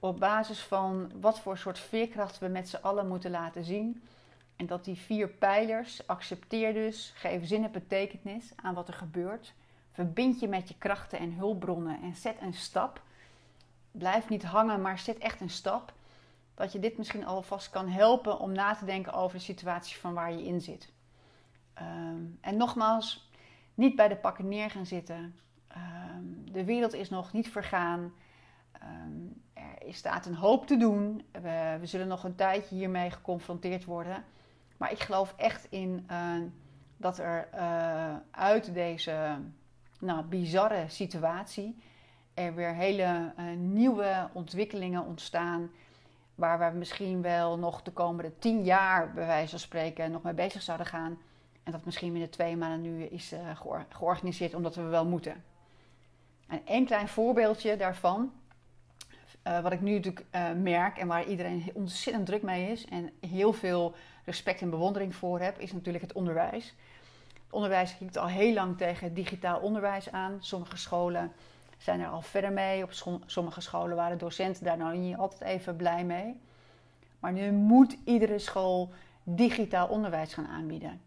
Op 0.00 0.18
basis 0.18 0.60
van 0.60 1.12
wat 1.20 1.40
voor 1.40 1.58
soort 1.58 1.78
veerkracht 1.78 2.38
we 2.38 2.48
met 2.48 2.68
z'n 2.68 2.82
allen 2.82 3.08
moeten 3.08 3.30
laten 3.30 3.64
zien. 3.64 4.02
En 4.56 4.66
dat 4.66 4.84
die 4.84 4.96
vier 4.96 5.28
pijlers, 5.28 6.06
accepteer 6.06 6.72
dus, 6.72 7.12
geef 7.16 7.46
zin 7.46 7.64
en 7.64 7.72
betekenis 7.72 8.52
aan 8.56 8.74
wat 8.74 8.88
er 8.88 8.94
gebeurt. 8.94 9.54
Verbind 9.92 10.40
je 10.40 10.48
met 10.48 10.68
je 10.68 10.74
krachten 10.78 11.18
en 11.18 11.32
hulpbronnen 11.32 12.02
en 12.02 12.14
zet 12.14 12.36
een 12.40 12.54
stap 12.54 13.02
blijf 13.92 14.28
niet 14.28 14.42
hangen, 14.42 14.80
maar 14.80 14.98
zet 14.98 15.18
echt 15.18 15.40
een 15.40 15.50
stap. 15.50 15.92
Dat 16.54 16.72
je 16.72 16.78
dit 16.78 16.98
misschien 16.98 17.26
alvast 17.26 17.70
kan 17.70 17.88
helpen 17.88 18.38
om 18.38 18.52
na 18.52 18.74
te 18.74 18.84
denken 18.84 19.12
over 19.12 19.36
de 19.36 19.44
situatie 19.44 19.96
van 19.96 20.14
waar 20.14 20.32
je 20.32 20.44
in 20.44 20.60
zit. 20.60 20.92
Um, 21.80 22.38
en 22.40 22.56
nogmaals, 22.56 23.30
niet 23.74 23.96
bij 23.96 24.08
de 24.08 24.16
pakken 24.16 24.48
neer 24.48 24.70
gaan 24.70 24.86
zitten. 24.86 25.40
Um, 25.76 26.52
de 26.52 26.64
wereld 26.64 26.92
is 26.92 27.10
nog 27.10 27.32
niet 27.32 27.50
vergaan. 27.50 28.12
Um, 28.82 29.42
er 29.86 29.94
staat 29.94 30.26
een 30.26 30.34
hoop 30.34 30.66
te 30.66 30.76
doen. 30.76 31.24
We, 31.32 31.76
we, 31.80 31.86
zullen 31.86 32.08
nog 32.08 32.24
een 32.24 32.34
tijdje 32.34 32.76
hiermee 32.76 33.10
geconfronteerd 33.10 33.84
worden. 33.84 34.24
Maar 34.76 34.92
ik 34.92 35.00
geloof 35.00 35.34
echt 35.36 35.66
in 35.70 36.06
uh, 36.10 36.34
dat 36.96 37.18
er 37.18 37.48
uh, 37.54 38.14
uit 38.30 38.74
deze 38.74 39.36
nou, 39.98 40.24
bizarre 40.24 40.84
situatie 40.88 41.76
er 42.34 42.54
weer 42.54 42.74
hele 42.74 43.32
uh, 43.38 43.44
nieuwe 43.56 44.28
ontwikkelingen 44.32 45.04
ontstaan. 45.04 45.70
Waar 46.34 46.72
we 46.72 46.78
misschien 46.78 47.22
wel 47.22 47.58
nog 47.58 47.82
de 47.82 47.90
komende 47.90 48.38
tien 48.38 48.64
jaar, 48.64 49.12
bij 49.12 49.26
wijze 49.26 49.50
van 49.50 49.58
spreken, 49.58 50.10
nog 50.10 50.22
mee 50.22 50.34
bezig 50.34 50.62
zouden 50.62 50.86
gaan. 50.86 51.18
En 51.62 51.72
dat 51.72 51.84
misschien 51.84 52.10
binnen 52.10 52.30
twee 52.30 52.56
maanden 52.56 52.80
nu 52.80 53.04
is 53.04 53.32
uh, 53.32 53.40
georganiseerd 53.88 54.54
omdat 54.54 54.74
we 54.74 54.82
wel 54.82 55.06
moeten. 55.06 55.44
En 56.48 56.60
één 56.64 56.86
klein 56.86 57.08
voorbeeldje 57.08 57.76
daarvan, 57.76 58.32
uh, 59.46 59.60
wat 59.60 59.72
ik 59.72 59.80
nu 59.80 59.94
natuurlijk 59.94 60.26
merk 60.56 60.98
en 60.98 61.06
waar 61.06 61.24
iedereen 61.24 61.70
ontzettend 61.74 62.26
druk 62.26 62.42
mee 62.42 62.70
is 62.70 62.84
en 62.84 63.10
heel 63.20 63.52
veel 63.52 63.94
respect 64.24 64.60
en 64.60 64.70
bewondering 64.70 65.14
voor 65.14 65.40
heb, 65.40 65.58
is 65.58 65.72
natuurlijk 65.72 66.04
het 66.04 66.12
onderwijs. 66.12 66.74
Het 67.32 67.52
onderwijs 67.52 67.98
kijkt 67.98 68.16
al 68.16 68.28
heel 68.28 68.52
lang 68.52 68.76
tegen 68.76 69.14
digitaal 69.14 69.60
onderwijs 69.60 70.10
aan. 70.10 70.36
Sommige 70.40 70.76
scholen 70.76 71.32
zijn 71.82 72.00
er 72.00 72.08
al 72.08 72.22
verder 72.22 72.52
mee. 72.52 72.82
Op 72.82 72.92
sommige 73.26 73.60
scholen 73.60 73.96
waren 73.96 74.18
docenten 74.18 74.64
daar 74.64 74.76
nou 74.76 74.96
niet 74.96 75.16
altijd 75.16 75.40
even 75.40 75.76
blij 75.76 76.04
mee. 76.04 76.40
Maar 77.18 77.32
nu 77.32 77.52
moet 77.52 77.96
iedere 78.04 78.38
school 78.38 78.90
digitaal 79.22 79.88
onderwijs 79.88 80.34
gaan 80.34 80.46
aanbieden. 80.46 81.00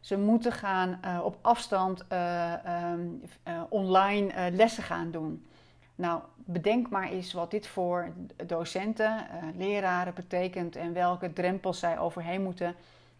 Ze 0.00 0.18
moeten 0.18 0.52
gaan 0.52 1.00
uh, 1.04 1.20
op 1.24 1.38
afstand 1.40 2.04
uh, 2.12 2.52
um, 2.92 3.22
uh, 3.48 3.62
online 3.68 4.50
lessen 4.50 4.82
gaan 4.82 5.10
doen. 5.10 5.46
Nou, 5.94 6.22
bedenk 6.36 6.90
maar 6.90 7.08
eens 7.08 7.32
wat 7.32 7.50
dit 7.50 7.66
voor 7.66 8.12
docenten, 8.46 9.26
leraren 9.56 10.14
betekent 10.14 10.76
en 10.76 10.92
welke 10.92 11.32
drempels 11.32 11.78
zij 11.78 11.98
overheen 11.98 12.42
moeten 12.42 12.74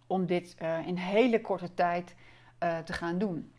om 0.07 0.27
dit 0.27 0.57
in 0.87 0.97
hele 0.97 1.41
korte 1.41 1.75
tijd 1.75 2.15
te 2.85 2.93
gaan 2.93 3.19
doen. 3.19 3.53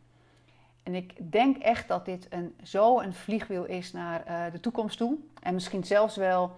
En 0.83 0.95
ik 0.95 1.31
denk 1.31 1.57
echt 1.57 1.87
dat 1.87 2.05
dit 2.05 2.27
een, 2.29 2.55
zo 2.63 2.99
een 2.99 3.13
vliegwiel 3.13 3.65
is 3.65 3.91
naar 3.91 4.23
uh, 4.27 4.51
de 4.51 4.59
toekomst 4.59 4.97
toe. 4.97 5.17
En 5.41 5.53
misschien 5.53 5.83
zelfs 5.83 6.15
wel 6.15 6.55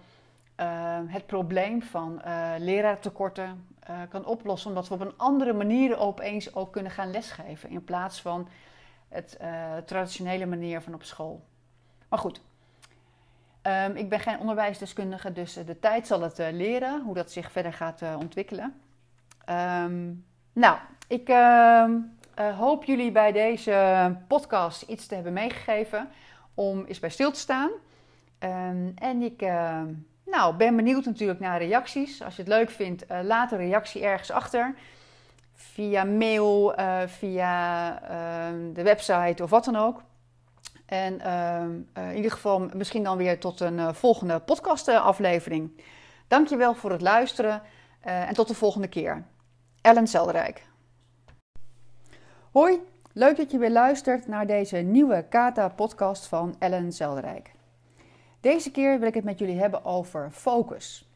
uh, 0.60 0.98
het 1.06 1.26
probleem 1.26 1.82
van 1.82 2.22
uh, 2.26 2.52
leraartekorten 2.58 3.66
kan 4.08 4.24
oplossen. 4.24 4.68
Omdat 4.68 4.88
we 4.88 4.94
op 4.94 5.00
een 5.00 5.16
andere 5.16 5.52
manier 5.52 5.98
opeens 5.98 6.54
ook 6.54 6.72
kunnen 6.72 6.92
gaan 6.92 7.10
lesgeven. 7.10 7.70
In 7.70 7.84
plaats 7.84 8.20
van 8.20 8.48
het 9.08 9.38
traditionele 9.84 10.46
manier 10.46 10.80
van 10.80 10.94
op 10.94 11.02
school. 11.02 11.44
Maar 12.08 12.18
goed, 12.18 12.40
um, 13.62 13.96
ik 13.96 14.08
ben 14.08 14.20
geen 14.20 14.38
onderwijsdeskundige, 14.38 15.32
dus 15.32 15.52
de 15.52 15.78
tijd 15.78 16.06
zal 16.06 16.20
het 16.20 16.38
leren 16.38 17.02
hoe 17.02 17.14
dat 17.14 17.32
zich 17.32 17.52
verder 17.52 17.72
gaat 17.72 18.02
ontwikkelen. 18.18 18.80
Um, 19.50 20.24
nou, 20.52 20.78
ik 21.08 21.28
ehm, 21.28 21.92
uh, 22.40 22.58
hoop 22.58 22.84
jullie 22.84 23.12
bij 23.12 23.32
deze 23.32 24.16
podcast 24.28 24.82
iets 24.82 25.06
te 25.06 25.14
hebben 25.14 25.32
meegegeven 25.32 26.08
om 26.54 26.84
eens 26.84 26.98
bij 26.98 27.10
stil 27.10 27.32
te 27.32 27.38
staan. 27.38 27.70
Um, 28.38 28.92
en 28.94 29.22
ik 29.22 29.42
uh, 29.42 29.80
nou, 30.26 30.54
ben 30.54 30.76
benieuwd 30.76 31.04
natuurlijk 31.04 31.40
naar 31.40 31.58
reacties. 31.58 32.22
Als 32.22 32.36
je 32.36 32.42
het 32.42 32.50
leuk 32.50 32.70
vindt, 32.70 33.10
uh, 33.10 33.18
laat 33.22 33.52
een 33.52 33.58
reactie 33.58 34.02
ergens 34.02 34.30
achter. 34.30 34.74
Via 35.52 36.04
mail, 36.04 36.74
via 37.06 38.02
ehm, 38.02 38.72
de 38.72 38.82
website 38.82 39.42
of 39.42 39.50
wat 39.50 39.64
dan 39.64 39.76
ook. 39.76 40.02
En 40.86 41.20
ehm, 41.20 41.70
in 41.94 42.16
ieder 42.16 42.30
geval 42.30 42.70
misschien 42.74 43.02
dan 43.02 43.16
weer 43.16 43.40
tot 43.40 43.60
een 43.60 43.94
volgende 43.94 44.38
podcastaflevering. 44.38 45.80
Dankjewel 46.28 46.74
voor 46.74 46.90
het 46.90 47.00
luisteren 47.00 47.62
en 48.00 48.34
tot 48.34 48.48
de 48.48 48.54
volgende 48.54 48.88
keer. 48.88 49.24
Ellen 49.80 50.08
Zelderijk. 50.08 50.65
Hoi, 52.56 52.80
leuk 53.12 53.36
dat 53.36 53.50
je 53.50 53.58
weer 53.58 53.70
luistert 53.70 54.26
naar 54.26 54.46
deze 54.46 54.76
nieuwe 54.76 55.24
Kata-podcast 55.28 56.26
van 56.26 56.54
Ellen 56.58 56.92
Zelderijk. 56.92 57.54
Deze 58.40 58.70
keer 58.70 58.98
wil 58.98 59.08
ik 59.08 59.14
het 59.14 59.24
met 59.24 59.38
jullie 59.38 59.58
hebben 59.58 59.84
over 59.84 60.30
focus. 60.30 61.08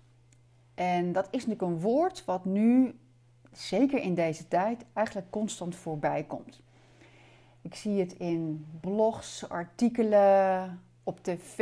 En 0.74 1.12
dat 1.12 1.24
is 1.30 1.46
natuurlijk 1.46 1.62
een 1.62 1.80
woord 1.80 2.24
wat 2.24 2.44
nu, 2.44 2.98
zeker 3.52 3.98
in 4.02 4.14
deze 4.14 4.48
tijd, 4.48 4.84
eigenlijk 4.92 5.30
constant 5.30 5.76
voorbij 5.76 6.24
komt. 6.24 6.60
Ik 7.62 7.74
zie 7.74 8.00
het 8.00 8.12
in 8.12 8.66
blogs, 8.80 9.48
artikelen, 9.48 10.80
op 11.02 11.22
tv, 11.22 11.58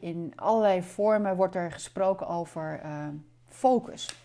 in 0.00 0.32
allerlei 0.36 0.82
vormen 0.82 1.36
wordt 1.36 1.54
er 1.54 1.72
gesproken 1.72 2.28
over 2.28 2.80
uh, 2.84 3.08
focus. 3.46 4.24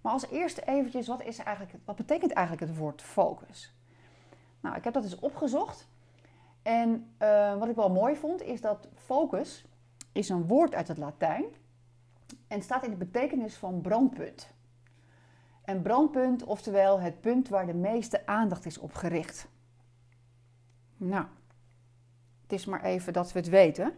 Maar 0.00 0.12
als 0.12 0.30
eerste 0.30 0.62
eventjes, 0.66 1.06
wat, 1.06 1.22
is 1.22 1.38
eigenlijk, 1.38 1.78
wat 1.84 1.96
betekent 1.96 2.32
eigenlijk 2.32 2.68
het 2.68 2.78
woord 2.78 3.02
focus? 3.02 3.74
Nou, 4.64 4.76
ik 4.76 4.84
heb 4.84 4.92
dat 4.92 5.04
eens 5.04 5.18
opgezocht. 5.18 5.88
En 6.62 7.14
uh, 7.22 7.58
wat 7.58 7.68
ik 7.68 7.76
wel 7.76 7.90
mooi 7.90 8.16
vond, 8.16 8.42
is 8.42 8.60
dat 8.60 8.88
focus 8.94 9.64
is 10.12 10.28
een 10.28 10.46
woord 10.46 10.74
uit 10.74 10.88
het 10.88 10.98
Latijn. 10.98 11.44
En 12.48 12.62
staat 12.62 12.84
in 12.84 12.90
de 12.90 12.96
betekenis 12.96 13.56
van 13.56 13.80
brandpunt. 13.80 14.52
En 15.64 15.82
brandpunt, 15.82 16.44
oftewel 16.44 17.00
het 17.00 17.20
punt 17.20 17.48
waar 17.48 17.66
de 17.66 17.74
meeste 17.74 18.26
aandacht 18.26 18.66
is 18.66 18.78
op 18.78 18.94
gericht. 18.94 19.48
Nou, 20.96 21.24
het 22.42 22.52
is 22.52 22.64
maar 22.64 22.84
even 22.84 23.12
dat 23.12 23.32
we 23.32 23.38
het 23.38 23.48
weten. 23.48 23.92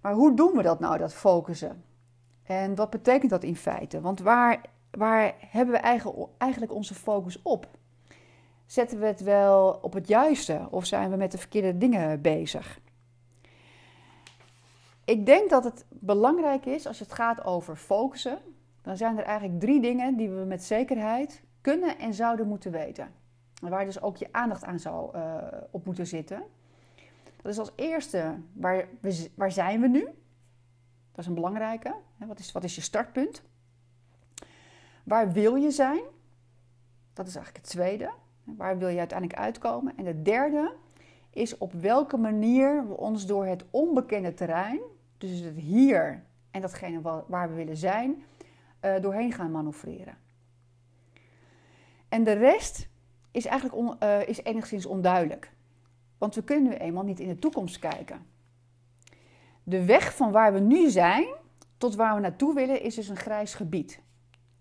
Maar 0.00 0.12
hoe 0.12 0.34
doen 0.34 0.52
we 0.56 0.62
dat 0.62 0.80
nou, 0.80 0.98
dat 0.98 1.14
focussen? 1.14 1.84
En 2.42 2.74
wat 2.74 2.90
betekent 2.90 3.30
dat 3.30 3.44
in 3.44 3.56
feite? 3.56 4.00
Want 4.00 4.20
waar, 4.20 4.60
waar 4.90 5.34
hebben 5.38 5.74
we 5.74 5.80
eigenlijk 6.38 6.72
onze 6.72 6.94
focus 6.94 7.42
op? 7.42 7.68
Zetten 8.66 8.98
we 8.98 9.06
het 9.06 9.20
wel 9.20 9.78
op 9.82 9.92
het 9.92 10.08
juiste 10.08 10.66
of 10.70 10.86
zijn 10.86 11.10
we 11.10 11.16
met 11.16 11.32
de 11.32 11.38
verkeerde 11.38 11.78
dingen 11.78 12.20
bezig? 12.20 12.80
Ik 15.04 15.26
denk 15.26 15.50
dat 15.50 15.64
het 15.64 15.84
belangrijk 15.88 16.66
is 16.66 16.86
als 16.86 16.98
het 16.98 17.12
gaat 17.12 17.44
over 17.44 17.76
focussen. 17.76 18.38
Dan 18.82 18.96
zijn 18.96 19.18
er 19.18 19.24
eigenlijk 19.24 19.60
drie 19.60 19.80
dingen 19.80 20.16
die 20.16 20.30
we 20.30 20.44
met 20.44 20.64
zekerheid 20.64 21.42
kunnen 21.60 21.98
en 21.98 22.14
zouden 22.14 22.48
moeten 22.48 22.72
weten. 22.72 23.12
Waar 23.60 23.84
dus 23.84 24.00
ook 24.00 24.16
je 24.16 24.28
aandacht 24.32 24.64
aan 24.64 24.78
zou 24.78 25.16
uh, 25.16 25.36
op 25.70 25.84
moeten 25.84 26.06
zitten. 26.06 26.42
Dat 27.42 27.52
is 27.52 27.58
als 27.58 27.72
eerste, 27.74 28.36
waar, 28.52 28.88
waar 29.34 29.52
zijn 29.52 29.80
we 29.80 29.88
nu? 29.88 30.04
Dat 31.12 31.18
is 31.18 31.26
een 31.26 31.34
belangrijke. 31.34 31.94
Wat 32.16 32.38
is, 32.38 32.52
wat 32.52 32.64
is 32.64 32.74
je 32.74 32.80
startpunt? 32.80 33.42
Waar 35.04 35.32
wil 35.32 35.54
je 35.54 35.70
zijn? 35.70 36.00
Dat 37.12 37.26
is 37.26 37.34
eigenlijk 37.34 37.64
het 37.64 37.74
tweede. 37.74 38.10
Waar 38.46 38.78
wil 38.78 38.88
je 38.88 38.98
uiteindelijk 38.98 39.38
uitkomen? 39.38 39.96
En 39.96 40.06
het 40.06 40.24
derde 40.24 40.74
is 41.30 41.58
op 41.58 41.72
welke 41.72 42.16
manier 42.16 42.88
we 42.88 42.96
ons 42.96 43.26
door 43.26 43.46
het 43.46 43.64
onbekende 43.70 44.34
terrein, 44.34 44.80
dus 45.18 45.40
het 45.40 45.56
hier 45.56 46.24
en 46.50 46.60
datgene 46.60 47.00
waar 47.26 47.48
we 47.48 47.54
willen 47.54 47.76
zijn, 47.76 48.24
uh, 48.84 49.00
doorheen 49.00 49.32
gaan 49.32 49.50
manoeuvreren. 49.50 50.18
En 52.08 52.24
de 52.24 52.32
rest 52.32 52.88
is 53.30 53.46
eigenlijk 53.46 54.02
uh, 54.02 54.28
is 54.28 54.42
enigszins 54.42 54.86
onduidelijk. 54.86 55.52
Want 56.18 56.34
we 56.34 56.42
kunnen 56.44 56.70
nu 56.70 56.76
eenmaal 56.76 57.04
niet 57.04 57.20
in 57.20 57.28
de 57.28 57.38
toekomst 57.38 57.78
kijken. 57.78 58.26
De 59.62 59.84
weg 59.84 60.16
van 60.16 60.32
waar 60.32 60.52
we 60.52 60.60
nu 60.60 60.90
zijn 60.90 61.26
tot 61.76 61.94
waar 61.94 62.14
we 62.14 62.20
naartoe 62.20 62.54
willen 62.54 62.82
is 62.82 62.94
dus 62.94 63.08
een 63.08 63.16
grijs 63.16 63.54
gebied. 63.54 64.00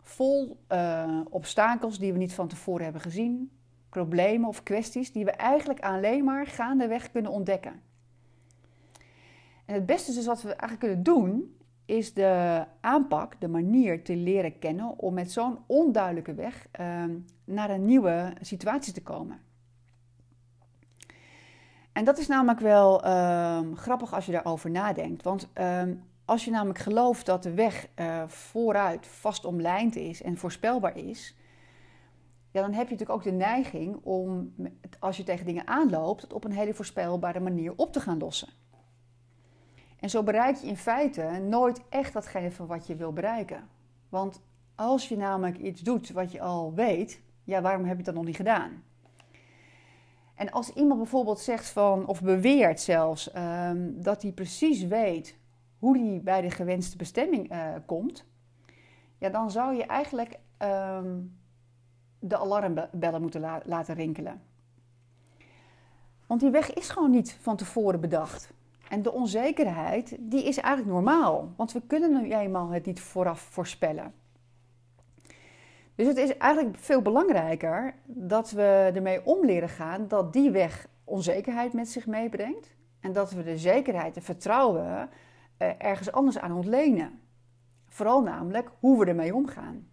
Vol 0.02 0.58
uh, 0.72 1.22
obstakels 1.30 2.00
die 2.00 2.12
we 2.12 2.18
niet 2.18 2.34
van 2.34 2.48
tevoren 2.48 2.84
hebben 2.84 3.02
gezien, 3.02 3.52
problemen 3.96 4.48
of 4.48 4.64
kwesties 4.64 5.12
die 5.12 5.26
we 5.26 5.32
eigenlijk 5.32 5.80
alleen 5.80 6.24
maar 6.24 6.48
gaandeweg 6.48 7.12
kunnen 7.12 7.32
ontdekken. 7.32 7.82
En 9.66 9.74
het 9.74 9.86
beste 9.86 10.14
dus 10.14 10.26
wat 10.26 10.42
we 10.42 10.48
eigenlijk 10.48 10.80
kunnen 10.80 11.04
doen, 11.04 11.58
is 11.86 12.14
de 12.14 12.66
aanpak, 12.82 13.36
de 13.40 13.48
manier 13.48 14.04
te 14.04 14.16
leren 14.16 14.60
kennen 14.60 15.00
om 15.00 15.14
met 15.14 15.32
zo'n 15.32 15.58
onduidelijke 15.66 16.34
weg 16.34 16.68
uh, 16.80 17.04
naar 17.44 17.70
een 17.70 17.86
nieuwe 17.86 18.34
situatie 18.42 18.94
te 18.94 19.02
komen. 19.04 19.40
En 21.92 22.06
dat 22.06 22.18
is 22.18 22.28
namelijk 22.28 22.60
wel 22.60 23.06
uh, 23.06 23.60
grappig 23.74 24.14
als 24.14 24.26
je 24.26 24.32
daarover 24.32 24.70
nadenkt. 24.70 25.24
Want 25.24 25.50
uh, 25.58 25.82
als 26.26 26.46
je 26.46 26.52
namelijk 26.52 26.80
gelooft 26.80 27.26
dat 27.26 27.44
de 27.44 27.54
weg 27.54 27.88
uh, 27.96 28.24
vooruit 28.28 29.08
vast 29.08 29.46
omlijnd 29.46 29.96
is 29.96 30.22
en 30.22 30.38
voorspelbaar 30.38 30.98
is, 30.98 31.36
ja, 32.56 32.62
dan 32.62 32.74
heb 32.74 32.88
je 32.88 32.92
natuurlijk 32.92 33.20
ook 33.20 33.24
de 33.24 33.38
neiging 33.38 34.00
om, 34.04 34.54
als 35.00 35.18
je 35.18 35.24
tegen 35.24 35.46
dingen 35.46 35.68
aanloopt, 35.68 36.22
het 36.22 36.34
op 36.34 36.44
een 36.44 36.52
hele 36.52 36.74
voorspelbare 36.74 37.40
manier 37.40 37.74
op 37.76 37.94
te 37.94 38.00
gaan 38.00 38.18
lossen. 38.18 38.48
En 40.00 40.10
zo 40.10 40.24
bereik 40.24 40.56
je 40.56 40.68
in 40.68 40.78
feite 40.78 41.22
nooit 41.48 41.82
echt 41.90 42.14
datgene 42.14 42.52
van 42.52 42.68
wat 42.68 42.88
je 42.88 42.96
wil 42.96 43.14
bereiken. 43.14 43.70
Want 44.10 44.42
als 44.76 45.10
je 45.10 45.18
namelijk 45.18 45.58
iets 45.58 45.82
doet 45.82 46.12
wat 46.12 46.32
je 46.32 46.42
al 46.42 46.74
weet, 46.74 47.22
ja, 47.44 47.62
waarom 47.62 47.86
heb 47.86 47.98
je 47.98 48.04
dan 48.04 48.14
nog 48.14 48.26
niet 48.26 48.36
gedaan? 48.36 48.84
En 50.36 50.52
als 50.52 50.70
iemand 50.70 51.00
bijvoorbeeld 51.00 51.40
zegt 51.40 51.70
van, 51.70 52.08
of 52.08 52.22
beweert 52.22 52.82
zelfs, 52.82 53.36
um, 53.36 54.02
dat 54.02 54.22
hij 54.22 54.32
precies 54.32 54.84
weet 54.84 55.38
hoe 55.80 55.98
hij 55.98 56.22
bij 56.24 56.42
de 56.42 56.52
gewenste 56.52 56.98
bestemming 56.98 57.52
uh, 57.52 57.76
komt, 57.86 58.26
ja, 59.18 59.30
dan 59.30 59.52
zou 59.52 59.76
je 59.76 59.86
eigenlijk 59.86 60.40
um, 60.60 61.44
de 62.28 62.38
alarmbellen 62.38 63.22
moeten 63.22 63.42
la 63.42 63.62
laten 63.66 63.96
rinkelen. 63.96 64.42
Want 66.28 66.40
die 66.40 66.50
weg 66.50 66.74
is 66.74 66.90
gewoon 66.90 67.12
niet 67.12 67.38
van 67.42 67.56
tevoren 67.56 68.00
bedacht. 68.00 68.54
En 68.90 69.02
de 69.02 69.12
onzekerheid, 69.12 70.18
die 70.20 70.44
is 70.44 70.58
eigenlijk 70.58 70.96
normaal. 70.96 71.54
Want 71.56 71.72
we 71.72 71.82
kunnen 71.88 72.22
nu 72.22 72.34
eenmaal 72.34 72.70
het 72.70 72.86
niet 72.86 73.00
vooraf 73.00 73.40
voorspellen. 73.40 74.14
Dus 75.96 76.08
het 76.08 76.18
is 76.18 76.38
eigenlijk 76.38 76.78
veel 76.78 77.02
belangrijker 77.02 77.96
dat 78.06 78.52
we 78.52 78.92
ermee 78.96 79.26
om 79.26 79.46
leren 79.46 79.70
gaan 79.70 80.08
dat 80.08 80.34
die 80.34 80.52
weg 80.52 80.88
onzekerheid 81.04 81.74
met 81.74 81.90
zich 81.90 82.08
meebrengt. 82.08 82.76
En 83.00 83.14
dat 83.14 83.32
we 83.32 83.44
de 83.44 83.58
zekerheid 83.58 84.16
en 84.16 84.24
vertrouwen 84.24 85.10
eh, 85.58 85.70
ergens 85.78 86.12
anders 86.12 86.40
aan 86.40 86.52
ontlenen. 86.52 87.20
Vooral 87.88 88.22
namelijk 88.22 88.72
hoe 88.80 89.00
we 89.00 89.06
ermee 89.06 89.36
omgaan. 89.36 89.88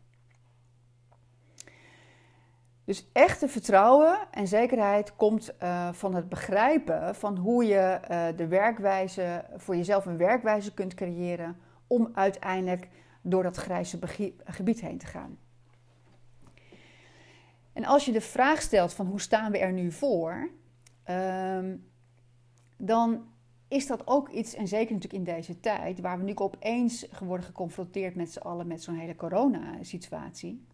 Dus 2.84 3.10
echte 3.12 3.48
vertrouwen 3.48 4.18
en 4.30 4.46
zekerheid 4.46 5.16
komt 5.16 5.54
uh, 5.62 5.92
van 5.92 6.14
het 6.14 6.28
begrijpen 6.28 7.14
van 7.14 7.36
hoe 7.36 7.64
je 7.64 8.00
uh, 8.10 8.26
de 8.36 8.46
werkwijze, 8.46 9.44
voor 9.56 9.76
jezelf 9.76 10.06
een 10.06 10.16
werkwijze 10.16 10.74
kunt 10.74 10.94
creëren 10.94 11.56
om 11.86 12.10
uiteindelijk 12.14 12.88
door 13.22 13.42
dat 13.42 13.56
grijze 13.56 13.98
gebied 14.44 14.80
heen 14.80 14.98
te 14.98 15.06
gaan. 15.06 15.38
En 17.72 17.84
als 17.84 18.04
je 18.04 18.12
de 18.12 18.20
vraag 18.20 18.60
stelt 18.60 18.94
van 18.94 19.06
hoe 19.06 19.20
staan 19.20 19.52
we 19.52 19.58
er 19.58 19.72
nu 19.72 19.92
voor, 19.92 20.50
um, 21.10 21.90
dan 22.76 23.26
is 23.68 23.86
dat 23.86 24.06
ook 24.06 24.28
iets, 24.28 24.54
en 24.54 24.68
zeker 24.68 24.94
natuurlijk 24.94 25.28
in 25.28 25.34
deze 25.34 25.60
tijd, 25.60 26.00
waar 26.00 26.18
we 26.18 26.24
nu 26.24 26.34
opeens 26.34 27.06
worden 27.20 27.46
geconfronteerd 27.46 28.14
met 28.14 28.32
z'n 28.32 28.38
allen 28.38 28.66
met 28.66 28.82
zo'n 28.82 28.94
hele 28.94 29.14
coronasituatie. 29.14 30.66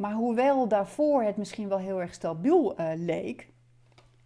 Maar 0.00 0.12
hoewel 0.12 0.68
daarvoor 0.68 1.22
het 1.22 1.36
misschien 1.36 1.68
wel 1.68 1.78
heel 1.78 2.00
erg 2.00 2.14
stabiel 2.14 2.80
uh, 2.80 2.90
leek, 2.94 3.48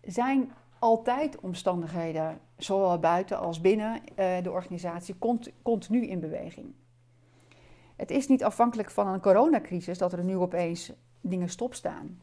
zijn 0.03 0.53
altijd 0.79 1.41
omstandigheden, 1.41 2.41
zowel 2.57 2.99
buiten 2.99 3.39
als 3.39 3.61
binnen 3.61 3.95
uh, 3.95 4.43
de 4.43 4.51
organisatie, 4.51 5.19
cont 5.19 5.51
continu 5.63 6.07
in 6.07 6.21
beweging. 6.21 6.75
Het 7.97 8.11
is 8.11 8.29
niet 8.29 8.45
afhankelijk 8.45 8.91
van 8.91 9.07
een 9.07 9.21
coronacrisis 9.21 9.99
dat 9.99 10.13
er 10.13 10.25
nu 10.25 10.37
opeens 10.37 10.93
dingen 11.21 11.49
stopstaan. 11.49 12.21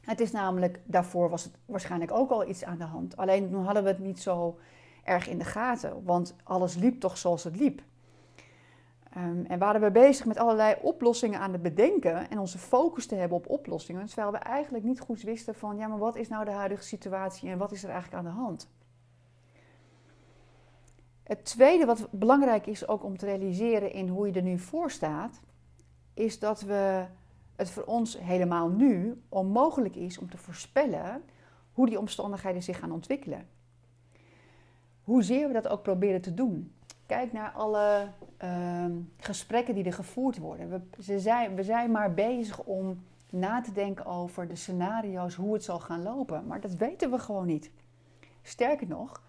Het 0.00 0.20
is 0.20 0.30
namelijk, 0.30 0.80
daarvoor 0.84 1.30
was 1.30 1.44
het 1.44 1.52
waarschijnlijk 1.66 2.12
ook 2.12 2.30
al 2.30 2.48
iets 2.48 2.64
aan 2.64 2.78
de 2.78 2.84
hand. 2.84 3.16
Alleen 3.16 3.50
toen 3.50 3.64
hadden 3.64 3.82
we 3.82 3.88
het 3.88 3.98
niet 3.98 4.20
zo 4.20 4.58
erg 5.04 5.28
in 5.28 5.38
de 5.38 5.44
gaten, 5.44 6.04
want 6.04 6.36
alles 6.44 6.74
liep 6.74 7.00
toch 7.00 7.18
zoals 7.18 7.44
het 7.44 7.56
liep. 7.56 7.82
Um, 9.18 9.44
en 9.46 9.58
waren 9.58 9.80
we 9.80 9.90
bezig 9.90 10.26
met 10.26 10.38
allerlei 10.38 10.76
oplossingen 10.80 11.40
aan 11.40 11.52
het 11.52 11.62
bedenken 11.62 12.30
en 12.30 12.38
onze 12.38 12.58
focus 12.58 13.06
te 13.06 13.14
hebben 13.14 13.36
op 13.36 13.48
oplossingen, 13.48 14.06
terwijl 14.06 14.32
we 14.32 14.38
eigenlijk 14.38 14.84
niet 14.84 15.00
goed 15.00 15.22
wisten 15.22 15.54
van, 15.54 15.76
ja, 15.76 15.86
maar 15.86 15.98
wat 15.98 16.16
is 16.16 16.28
nou 16.28 16.44
de 16.44 16.50
huidige 16.50 16.82
situatie 16.82 17.50
en 17.50 17.58
wat 17.58 17.72
is 17.72 17.82
er 17.82 17.90
eigenlijk 17.90 18.24
aan 18.24 18.32
de 18.32 18.40
hand? 18.40 18.68
Het 21.22 21.44
tweede 21.44 21.84
wat 21.84 22.08
belangrijk 22.10 22.66
is 22.66 22.88
ook 22.88 23.04
om 23.04 23.16
te 23.16 23.26
realiseren 23.26 23.92
in 23.92 24.08
hoe 24.08 24.26
je 24.26 24.32
er 24.32 24.42
nu 24.42 24.58
voor 24.58 24.90
staat, 24.90 25.40
is 26.14 26.38
dat 26.38 26.60
we 26.60 27.04
het 27.56 27.70
voor 27.70 27.84
ons 27.84 28.18
helemaal 28.18 28.68
nu 28.68 29.22
onmogelijk 29.28 29.96
is 29.96 30.18
om 30.18 30.30
te 30.30 30.36
voorspellen 30.36 31.22
hoe 31.72 31.86
die 31.86 31.98
omstandigheden 31.98 32.62
zich 32.62 32.78
gaan 32.78 32.92
ontwikkelen. 32.92 33.48
Hoezeer 35.02 35.46
we 35.46 35.52
dat 35.52 35.68
ook 35.68 35.82
proberen 35.82 36.20
te 36.20 36.34
doen. 36.34 36.72
Kijk 37.08 37.32
naar 37.32 37.50
alle 37.50 38.08
uh, 38.44 38.84
gesprekken 39.16 39.74
die 39.74 39.84
er 39.84 39.92
gevoerd 39.92 40.38
worden. 40.38 40.68
We, 40.68 41.02
ze 41.02 41.20
zijn, 41.20 41.54
we 41.54 41.62
zijn 41.62 41.90
maar 41.90 42.14
bezig 42.14 42.62
om 42.62 43.02
na 43.30 43.60
te 43.60 43.72
denken 43.72 44.06
over 44.06 44.48
de 44.48 44.56
scenario's, 44.56 45.34
hoe 45.34 45.52
het 45.52 45.64
zal 45.64 45.80
gaan 45.80 46.02
lopen. 46.02 46.46
Maar 46.46 46.60
dat 46.60 46.74
weten 46.74 47.10
we 47.10 47.18
gewoon 47.18 47.46
niet. 47.46 47.70
Sterker 48.42 48.86
nog, 48.86 49.22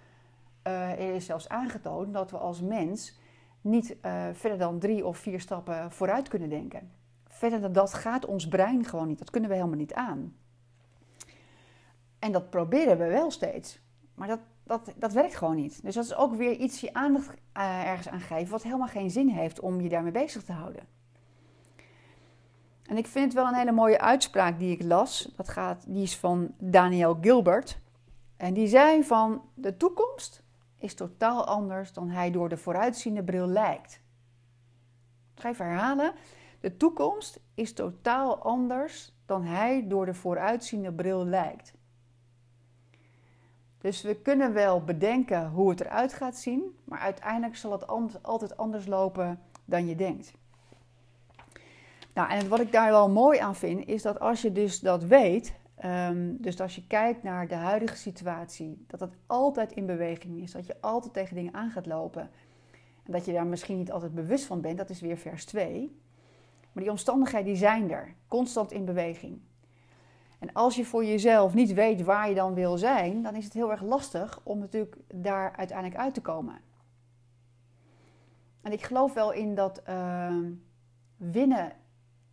uh, 0.68 0.92
er 0.92 1.16
is 1.16 1.26
zelfs 1.26 1.50
aangetoond 1.50 2.14
dat 2.14 2.32
we 2.32 2.38
als 2.38 2.62
mens 2.62 3.20
niet 3.62 3.96
uh, 4.06 4.28
verder 4.34 4.58
dan 4.58 4.80
drie 4.80 5.06
of 5.06 5.18
vier 5.18 5.40
stappen 5.40 5.92
vooruit 5.92 6.28
kunnen 6.28 6.50
denken. 6.50 6.92
Verder 7.28 7.62
dan 7.62 7.74
dat 7.74 7.94
gaat 7.94 8.26
ons 8.26 8.48
brein 8.48 8.86
gewoon 8.86 9.08
niet. 9.08 9.20
Dat 9.20 9.30
kunnen 9.30 9.50
we 9.50 9.56
helemaal 9.56 9.78
niet 9.78 9.94
aan. 9.94 10.36
En 12.20 12.32
dat 12.32 12.50
proberen 12.50 12.98
we 12.98 13.08
wel 13.08 13.32
steeds. 13.32 13.80
Maar 14.14 14.28
dat, 14.28 14.40
dat, 14.70 14.94
dat 14.96 15.14
werkt 15.14 15.36
gewoon 15.36 15.56
niet. 15.56 15.84
Dus 15.84 15.96
dat 15.96 16.04
is 16.04 16.16
ook 16.16 16.36
weer 16.36 16.56
iets 16.56 16.82
je 16.82 16.94
aandacht 16.94 17.30
uh, 17.58 17.88
ergens 17.88 18.10
aan 18.10 18.20
geven, 18.20 18.52
wat 18.52 18.64
helemaal 18.64 18.88
geen 18.88 19.12
zin 19.12 19.28
heeft 19.28 19.60
om 19.60 19.82
je 19.82 19.90
daarmee 19.90 20.12
bezig 20.12 20.44
te 20.44 20.52
houden. 20.52 20.84
En 22.84 22.98
ik 22.98 23.08
vind 23.08 23.26
het 23.26 23.34
wel 23.34 23.48
een 23.48 23.54
hele 23.54 23.72
mooie 23.72 24.00
uitspraak 24.00 24.60
die 24.60 24.72
ik 24.72 24.84
las. 24.84 25.32
Dat 25.36 25.50
gaat, 25.50 25.84
die 25.88 26.04
is 26.04 26.18
van 26.18 26.54
Daniel 26.58 27.18
Gilbert. 27.22 27.80
En 28.38 28.54
die 28.54 28.68
zei 28.68 29.04
van 29.04 29.42
de 29.54 29.78
toekomst 29.78 30.44
is 30.78 30.94
totaal 30.94 31.46
anders 31.46 31.94
dan 31.94 32.10
hij 32.10 32.32
door 32.32 32.50
de 32.50 32.58
vooruitziende 32.58 33.24
bril 33.24 33.48
lijkt. 33.48 34.02
Ik 35.36 35.42
ga 35.42 35.50
even 35.50 35.66
herhalen. 35.66 36.14
De 36.60 36.78
toekomst 36.78 37.40
is 37.54 37.74
totaal 37.74 38.38
anders 38.38 39.14
dan 39.26 39.44
hij 39.44 39.88
door 39.88 40.06
de 40.06 40.14
vooruitziende 40.14 40.94
bril 40.94 41.26
lijkt. 41.26 41.74
Dus 43.80 44.02
we 44.02 44.16
kunnen 44.16 44.54
wel 44.54 44.84
bedenken 44.84 45.50
hoe 45.50 45.70
het 45.70 45.82
eruit 45.82 46.14
gaat 46.14 46.38
zien, 46.38 46.78
maar 46.84 47.00
uiteindelijk 47.00 47.56
zal 47.56 47.72
het 47.72 47.88
altijd 48.22 48.58
anders 48.58 48.86
lopen 48.86 49.40
dan 49.66 49.88
je 49.88 49.96
denkt. 49.96 50.34
Nou, 52.14 52.32
en 52.32 52.50
wat 52.50 52.60
ik 52.60 52.72
daar 52.72 52.92
wel 52.92 53.10
mooi 53.10 53.40
aan 53.40 53.56
vind, 53.56 53.88
is 53.88 54.02
dat 54.02 54.20
als 54.20 54.42
je 54.42 54.52
dus 54.52 54.80
dat 54.80 55.04
weet, 55.04 55.54
um, 55.86 56.38
dus 56.42 56.62
als 56.62 56.76
je 56.76 56.88
kijkt 56.88 57.24
naar 57.24 57.48
de 57.48 57.56
huidige 57.56 57.96
situatie, 57.96 58.86
dat 58.88 59.00
het 59.00 59.14
altijd 59.28 59.72
in 59.72 59.86
beweging 59.86 60.42
is, 60.42 60.52
dat 60.52 60.66
je 60.66 60.82
altijd 60.82 61.14
tegen 61.14 61.36
dingen 61.36 61.54
aan 61.54 61.72
gaat 61.72 61.86
lopen. 61.86 62.30
En 63.04 63.12
dat 63.12 63.26
je 63.26 63.32
daar 63.32 63.48
misschien 63.48 63.78
niet 63.78 63.92
altijd 63.92 64.14
bewust 64.14 64.46
van 64.46 64.62
bent, 64.62 64.78
dat 64.78 64.90
is 64.90 65.02
weer 65.02 65.18
vers 65.18 65.46
2. 65.46 66.00
Maar 66.72 66.84
die 66.84 66.92
omstandigheden 66.92 67.46
die 67.46 67.56
zijn 67.56 67.92
er, 67.92 68.16
constant 68.28 68.72
in 68.72 68.86
beweging. 68.86 69.40
En 70.40 70.54
als 70.54 70.76
je 70.76 70.86
voor 70.86 71.06
jezelf 71.06 71.54
niet 71.54 71.74
weet 71.74 72.02
waar 72.02 72.30
je 72.30 72.36
dan 72.36 72.54
wil 72.54 72.78
zijn, 72.78 73.22
dan 73.22 73.36
is 73.36 73.44
het 73.44 73.54
heel 73.54 73.72
erg 73.72 73.82
lastig 73.82 74.40
om 74.44 74.60
natuurlijk 74.60 74.98
daar 75.14 75.56
uiteindelijk 75.56 76.00
uit 76.00 76.14
te 76.14 76.22
komen. 76.22 76.62
En 78.62 78.72
ik 78.72 78.84
geloof 78.84 79.14
wel 79.14 79.32
in 79.32 79.56
dat 79.56 79.82
uh, 79.90 80.36
winnen 81.18 81.72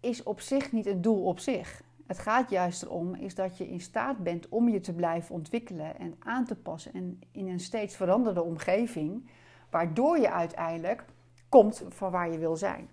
is 0.01 0.23
op 0.23 0.40
zich 0.40 0.73
niet 0.73 0.87
een 0.87 1.03
doel 1.03 1.25
op 1.25 1.38
zich. 1.38 1.83
Het 2.07 2.19
gaat 2.19 2.51
juist 2.51 2.83
erom 2.83 3.14
is 3.14 3.35
dat 3.35 3.59
je 3.59 3.69
in 3.69 3.81
staat 3.81 4.19
bent 4.19 4.49
om 4.49 4.69
je 4.69 4.81
te 4.81 4.92
blijven 4.92 5.35
ontwikkelen 5.35 5.99
en 5.99 6.14
aan 6.19 6.45
te 6.45 6.55
passen 6.55 6.92
en 6.92 7.21
in 7.33 7.49
een 7.49 7.61
steeds 7.61 7.97
veranderde 7.97 8.42
omgeving, 8.42 9.31
waardoor 9.71 10.19
je 10.19 10.31
uiteindelijk 10.31 11.05
komt 11.49 11.85
van 11.88 12.11
waar 12.11 12.31
je 12.31 12.38
wil 12.38 12.57
zijn. 12.57 12.88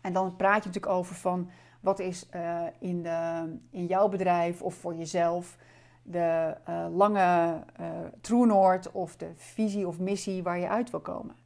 En 0.00 0.12
dan 0.12 0.36
praat 0.36 0.62
je 0.62 0.68
natuurlijk 0.68 0.94
over 0.94 1.14
van 1.14 1.50
wat 1.86 1.98
is 1.98 2.28
uh, 2.34 2.62
in, 2.78 3.02
de, 3.02 3.58
in 3.70 3.86
jouw 3.86 4.08
bedrijf 4.08 4.62
of 4.62 4.74
voor 4.74 4.94
jezelf 4.94 5.56
de 6.02 6.56
uh, 6.68 6.86
lange 6.96 7.62
uh, 7.80 7.86
true 8.20 8.46
north 8.46 8.92
of 8.92 9.16
de 9.16 9.30
visie 9.34 9.86
of 9.86 9.98
missie 9.98 10.42
waar 10.42 10.58
je 10.58 10.68
uit 10.68 10.90
wil 10.90 11.00
komen. 11.00 11.36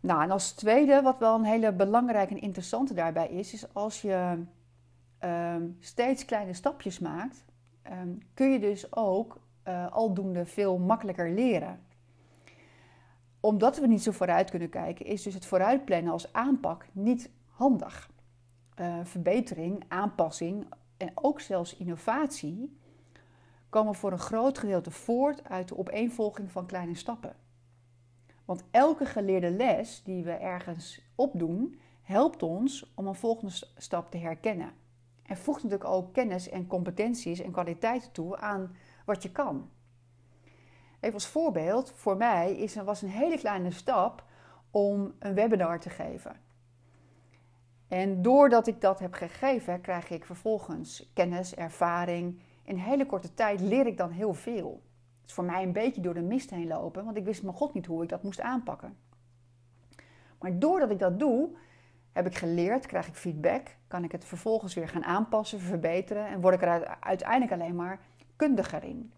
Nou, 0.00 0.22
en 0.22 0.30
als 0.30 0.52
tweede, 0.52 1.02
wat 1.02 1.18
wel 1.18 1.34
een 1.34 1.44
hele 1.44 1.72
belangrijke 1.72 2.34
en 2.34 2.40
interessante 2.40 2.94
daarbij 2.94 3.28
is, 3.28 3.52
is 3.52 3.74
als 3.74 4.02
je 4.02 4.44
um, 5.20 5.76
steeds 5.80 6.24
kleine 6.24 6.54
stapjes 6.54 6.98
maakt, 6.98 7.44
um, 7.90 8.18
kun 8.34 8.50
je 8.50 8.58
dus 8.58 8.96
ook 8.96 9.40
aldoende 9.90 10.46
veel 10.46 10.78
makkelijker 10.78 11.30
leren. 11.30 11.80
Omdat 13.40 13.78
we 13.78 13.86
niet 13.86 14.02
zo 14.02 14.12
vooruit 14.12 14.50
kunnen 14.50 14.68
kijken, 14.70 15.06
is 15.06 15.22
dus 15.22 15.34
het 15.34 15.46
vooruitplannen 15.46 16.12
als 16.12 16.32
aanpak 16.32 16.86
niet 16.92 17.30
handig. 17.46 18.10
Uh, 18.80 18.98
verbetering, 19.02 19.84
aanpassing 19.88 20.66
en 20.96 21.10
ook 21.14 21.40
zelfs 21.40 21.76
innovatie 21.76 22.78
komen 23.68 23.94
voor 23.94 24.12
een 24.12 24.18
groot 24.18 24.58
gedeelte 24.58 24.90
voort 24.90 25.48
uit 25.48 25.68
de 25.68 25.78
opeenvolging 25.78 26.50
van 26.50 26.66
kleine 26.66 26.94
stappen. 26.94 27.36
Want 28.44 28.64
elke 28.70 29.06
geleerde 29.06 29.50
les 29.50 30.02
die 30.02 30.24
we 30.24 30.30
ergens 30.30 31.02
opdoen, 31.14 31.80
helpt 32.02 32.42
ons 32.42 32.92
om 32.94 33.06
een 33.06 33.14
volgende 33.14 33.54
stap 33.76 34.10
te 34.10 34.18
herkennen. 34.18 34.72
En 35.22 35.36
voegt 35.36 35.62
natuurlijk 35.62 35.90
ook 35.90 36.12
kennis 36.12 36.48
en 36.48 36.66
competenties 36.66 37.40
en 37.40 37.52
kwaliteiten 37.52 38.12
toe 38.12 38.36
aan 38.36 38.76
wat 39.04 39.22
je 39.22 39.32
kan. 39.32 39.70
Even 41.00 41.14
als 41.14 41.26
voorbeeld, 41.26 41.92
voor 41.94 42.16
mij 42.16 42.56
is, 42.56 42.74
was 42.74 43.02
een 43.02 43.08
hele 43.08 43.38
kleine 43.38 43.70
stap 43.70 44.24
om 44.70 45.14
een 45.18 45.34
webinar 45.34 45.80
te 45.80 45.90
geven. 45.90 46.47
En 47.88 48.22
doordat 48.22 48.66
ik 48.66 48.80
dat 48.80 48.98
heb 48.98 49.12
gegeven, 49.12 49.80
krijg 49.80 50.10
ik 50.10 50.24
vervolgens 50.24 51.10
kennis, 51.14 51.54
ervaring. 51.54 52.40
In 52.62 52.76
hele 52.76 53.06
korte 53.06 53.34
tijd 53.34 53.60
leer 53.60 53.86
ik 53.86 53.96
dan 53.96 54.10
heel 54.10 54.34
veel 54.34 54.82
is 55.28 55.34
voor 55.34 55.44
mij 55.44 55.62
een 55.62 55.72
beetje 55.72 56.00
door 56.00 56.14
de 56.14 56.20
mist 56.20 56.50
heen 56.50 56.66
lopen, 56.66 57.04
want 57.04 57.16
ik 57.16 57.24
wist 57.24 57.42
mijn 57.42 57.56
god 57.56 57.74
niet 57.74 57.86
hoe 57.86 58.02
ik 58.02 58.08
dat 58.08 58.22
moest 58.22 58.40
aanpakken. 58.40 58.96
Maar 60.38 60.58
doordat 60.58 60.90
ik 60.90 60.98
dat 60.98 61.18
doe, 61.18 61.48
heb 62.12 62.26
ik 62.26 62.34
geleerd, 62.34 62.86
krijg 62.86 63.08
ik 63.08 63.14
feedback, 63.14 63.76
kan 63.88 64.04
ik 64.04 64.12
het 64.12 64.24
vervolgens 64.24 64.74
weer 64.74 64.88
gaan 64.88 65.04
aanpassen, 65.04 65.60
verbeteren 65.60 66.26
en 66.26 66.40
word 66.40 66.54
ik 66.54 66.62
er 66.62 66.96
uiteindelijk 67.00 67.52
alleen 67.52 67.74
maar 67.74 68.00
kundiger 68.36 68.84
in. 68.84 69.12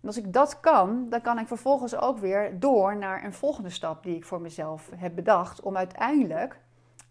En 0.00 0.06
als 0.06 0.16
ik 0.16 0.32
dat 0.32 0.60
kan, 0.60 1.08
dan 1.08 1.20
kan 1.20 1.38
ik 1.38 1.46
vervolgens 1.46 1.96
ook 1.96 2.18
weer 2.18 2.60
door 2.60 2.96
naar 2.96 3.24
een 3.24 3.32
volgende 3.32 3.70
stap 3.70 4.02
die 4.02 4.16
ik 4.16 4.24
voor 4.24 4.40
mezelf 4.40 4.90
heb 4.96 5.14
bedacht 5.14 5.60
om 5.60 5.76
uiteindelijk 5.76 6.60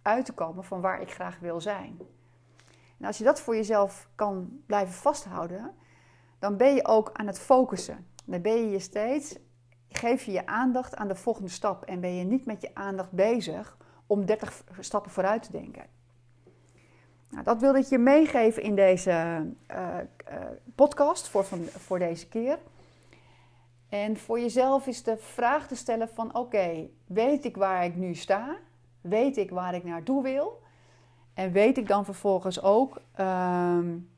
uit 0.05 0.25
te 0.25 0.33
komen 0.33 0.63
van 0.63 0.81
waar 0.81 1.01
ik 1.01 1.11
graag 1.11 1.39
wil 1.39 1.61
zijn. 1.61 1.99
En 2.99 3.05
als 3.05 3.17
je 3.17 3.23
dat 3.23 3.39
voor 3.39 3.55
jezelf 3.55 4.09
kan 4.15 4.61
blijven 4.65 4.93
vasthouden, 4.93 5.73
dan 6.39 6.57
ben 6.57 6.75
je 6.75 6.85
ook 6.85 7.09
aan 7.13 7.27
het 7.27 7.39
focussen. 7.39 8.07
Dan 8.25 8.41
ben 8.41 8.55
je 8.55 8.69
je 8.69 8.79
steeds, 8.79 9.37
geef 9.89 10.23
je 10.23 10.31
je 10.31 10.45
aandacht 10.45 10.95
aan 10.95 11.07
de 11.07 11.15
volgende 11.15 11.49
stap 11.49 11.83
en 11.83 11.99
ben 11.99 12.15
je 12.15 12.23
niet 12.23 12.45
met 12.45 12.61
je 12.61 12.69
aandacht 12.73 13.11
bezig 13.11 13.77
om 14.07 14.25
30 14.25 14.63
stappen 14.79 15.11
vooruit 15.11 15.43
te 15.43 15.51
denken. 15.51 15.85
Nou, 17.29 17.43
dat 17.43 17.61
wilde 17.61 17.79
ik 17.79 17.85
je 17.85 17.97
meegeven 17.97 18.63
in 18.63 18.75
deze 18.75 19.45
uh, 19.71 19.97
uh, 20.31 20.35
podcast 20.75 21.27
voor, 21.27 21.43
van, 21.43 21.59
voor 21.63 21.99
deze 21.99 22.27
keer. 22.27 22.59
En 23.89 24.17
voor 24.17 24.39
jezelf 24.39 24.87
is 24.87 25.03
de 25.03 25.17
vraag 25.17 25.67
te 25.67 25.75
stellen 25.75 26.09
van 26.09 26.35
oké, 26.35 26.87
weet 27.05 27.45
ik 27.45 27.57
waar 27.57 27.85
ik 27.85 27.95
nu 27.95 28.13
sta? 28.13 28.55
Weet 29.05 29.37
ik 29.37 29.49
waar 29.49 29.73
ik 29.73 29.83
naartoe 29.83 30.23
wil? 30.23 30.61
En 31.33 31.51
weet 31.51 31.77
ik 31.77 31.87
dan 31.87 32.05
vervolgens 32.05 32.61
ook, 32.61 33.01
um, 33.19 34.09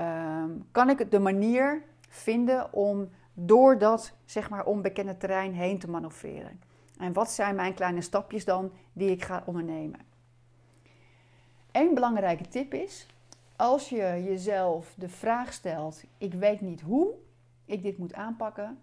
um, 0.00 0.66
kan 0.72 0.90
ik 0.90 1.10
de 1.10 1.18
manier 1.18 1.82
vinden 2.08 2.72
om 2.72 3.08
door 3.34 3.78
dat 3.78 4.12
zeg 4.24 4.50
maar, 4.50 4.64
onbekende 4.64 5.16
terrein 5.16 5.52
heen 5.52 5.78
te 5.78 5.90
manoeuvreren. 5.90 6.60
En 6.98 7.12
wat 7.12 7.30
zijn 7.30 7.54
mijn 7.54 7.74
kleine 7.74 8.00
stapjes 8.00 8.44
dan 8.44 8.72
die 8.92 9.10
ik 9.10 9.24
ga 9.24 9.42
ondernemen? 9.46 10.00
Eén 11.72 11.94
belangrijke 11.94 12.48
tip 12.48 12.74
is, 12.74 13.06
als 13.56 13.88
je 13.88 14.22
jezelf 14.24 14.94
de 14.96 15.08
vraag 15.08 15.52
stelt, 15.52 16.04
ik 16.18 16.34
weet 16.34 16.60
niet 16.60 16.80
hoe 16.80 17.14
ik 17.64 17.82
dit 17.82 17.98
moet 17.98 18.14
aanpakken, 18.14 18.78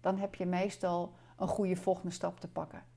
dan 0.00 0.18
heb 0.18 0.34
je 0.34 0.46
meestal 0.46 1.12
een 1.36 1.48
goede 1.48 1.76
volgende 1.76 2.12
stap 2.12 2.40
te 2.40 2.48
pakken. 2.48 2.93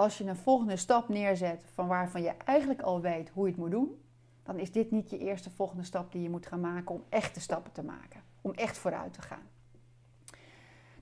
Als 0.00 0.18
je 0.18 0.24
een 0.24 0.36
volgende 0.36 0.76
stap 0.76 1.08
neerzet 1.08 1.64
van 1.74 1.86
waarvan 1.86 2.22
je 2.22 2.32
eigenlijk 2.44 2.80
al 2.80 3.00
weet 3.00 3.28
hoe 3.28 3.44
je 3.44 3.50
het 3.50 3.60
moet 3.60 3.70
doen, 3.70 4.02
dan 4.42 4.58
is 4.58 4.72
dit 4.72 4.90
niet 4.90 5.10
je 5.10 5.18
eerste 5.18 5.50
volgende 5.50 5.82
stap 5.82 6.12
die 6.12 6.22
je 6.22 6.30
moet 6.30 6.46
gaan 6.46 6.60
maken 6.60 6.94
om 6.94 7.04
echte 7.08 7.40
stappen 7.40 7.72
te 7.72 7.82
maken, 7.82 8.20
om 8.40 8.52
echt 8.52 8.78
vooruit 8.78 9.12
te 9.12 9.22
gaan. 9.22 9.42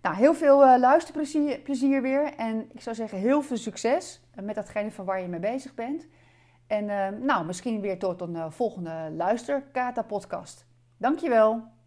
Nou, 0.02 0.16
heel 0.16 0.34
veel 0.34 0.64
uh, 0.64 0.78
luisterplezier 0.78 1.58
plezier 1.58 2.02
weer. 2.02 2.34
En 2.34 2.68
ik 2.72 2.80
zou 2.80 2.96
zeggen, 2.96 3.18
heel 3.18 3.42
veel 3.42 3.56
succes 3.56 4.20
met 4.42 4.54
datgene 4.54 4.90
van 4.90 5.04
waar 5.04 5.20
je 5.20 5.28
mee 5.28 5.40
bezig 5.40 5.74
bent. 5.74 6.06
En 6.66 6.84
uh, 6.84 7.08
nou, 7.08 7.46
misschien 7.46 7.80
weer 7.80 7.98
tot 7.98 8.20
een 8.20 8.34
uh, 8.34 8.50
volgende 8.50 9.12
Luisterkata-podcast. 9.16 10.66
Dankjewel. 10.96 11.77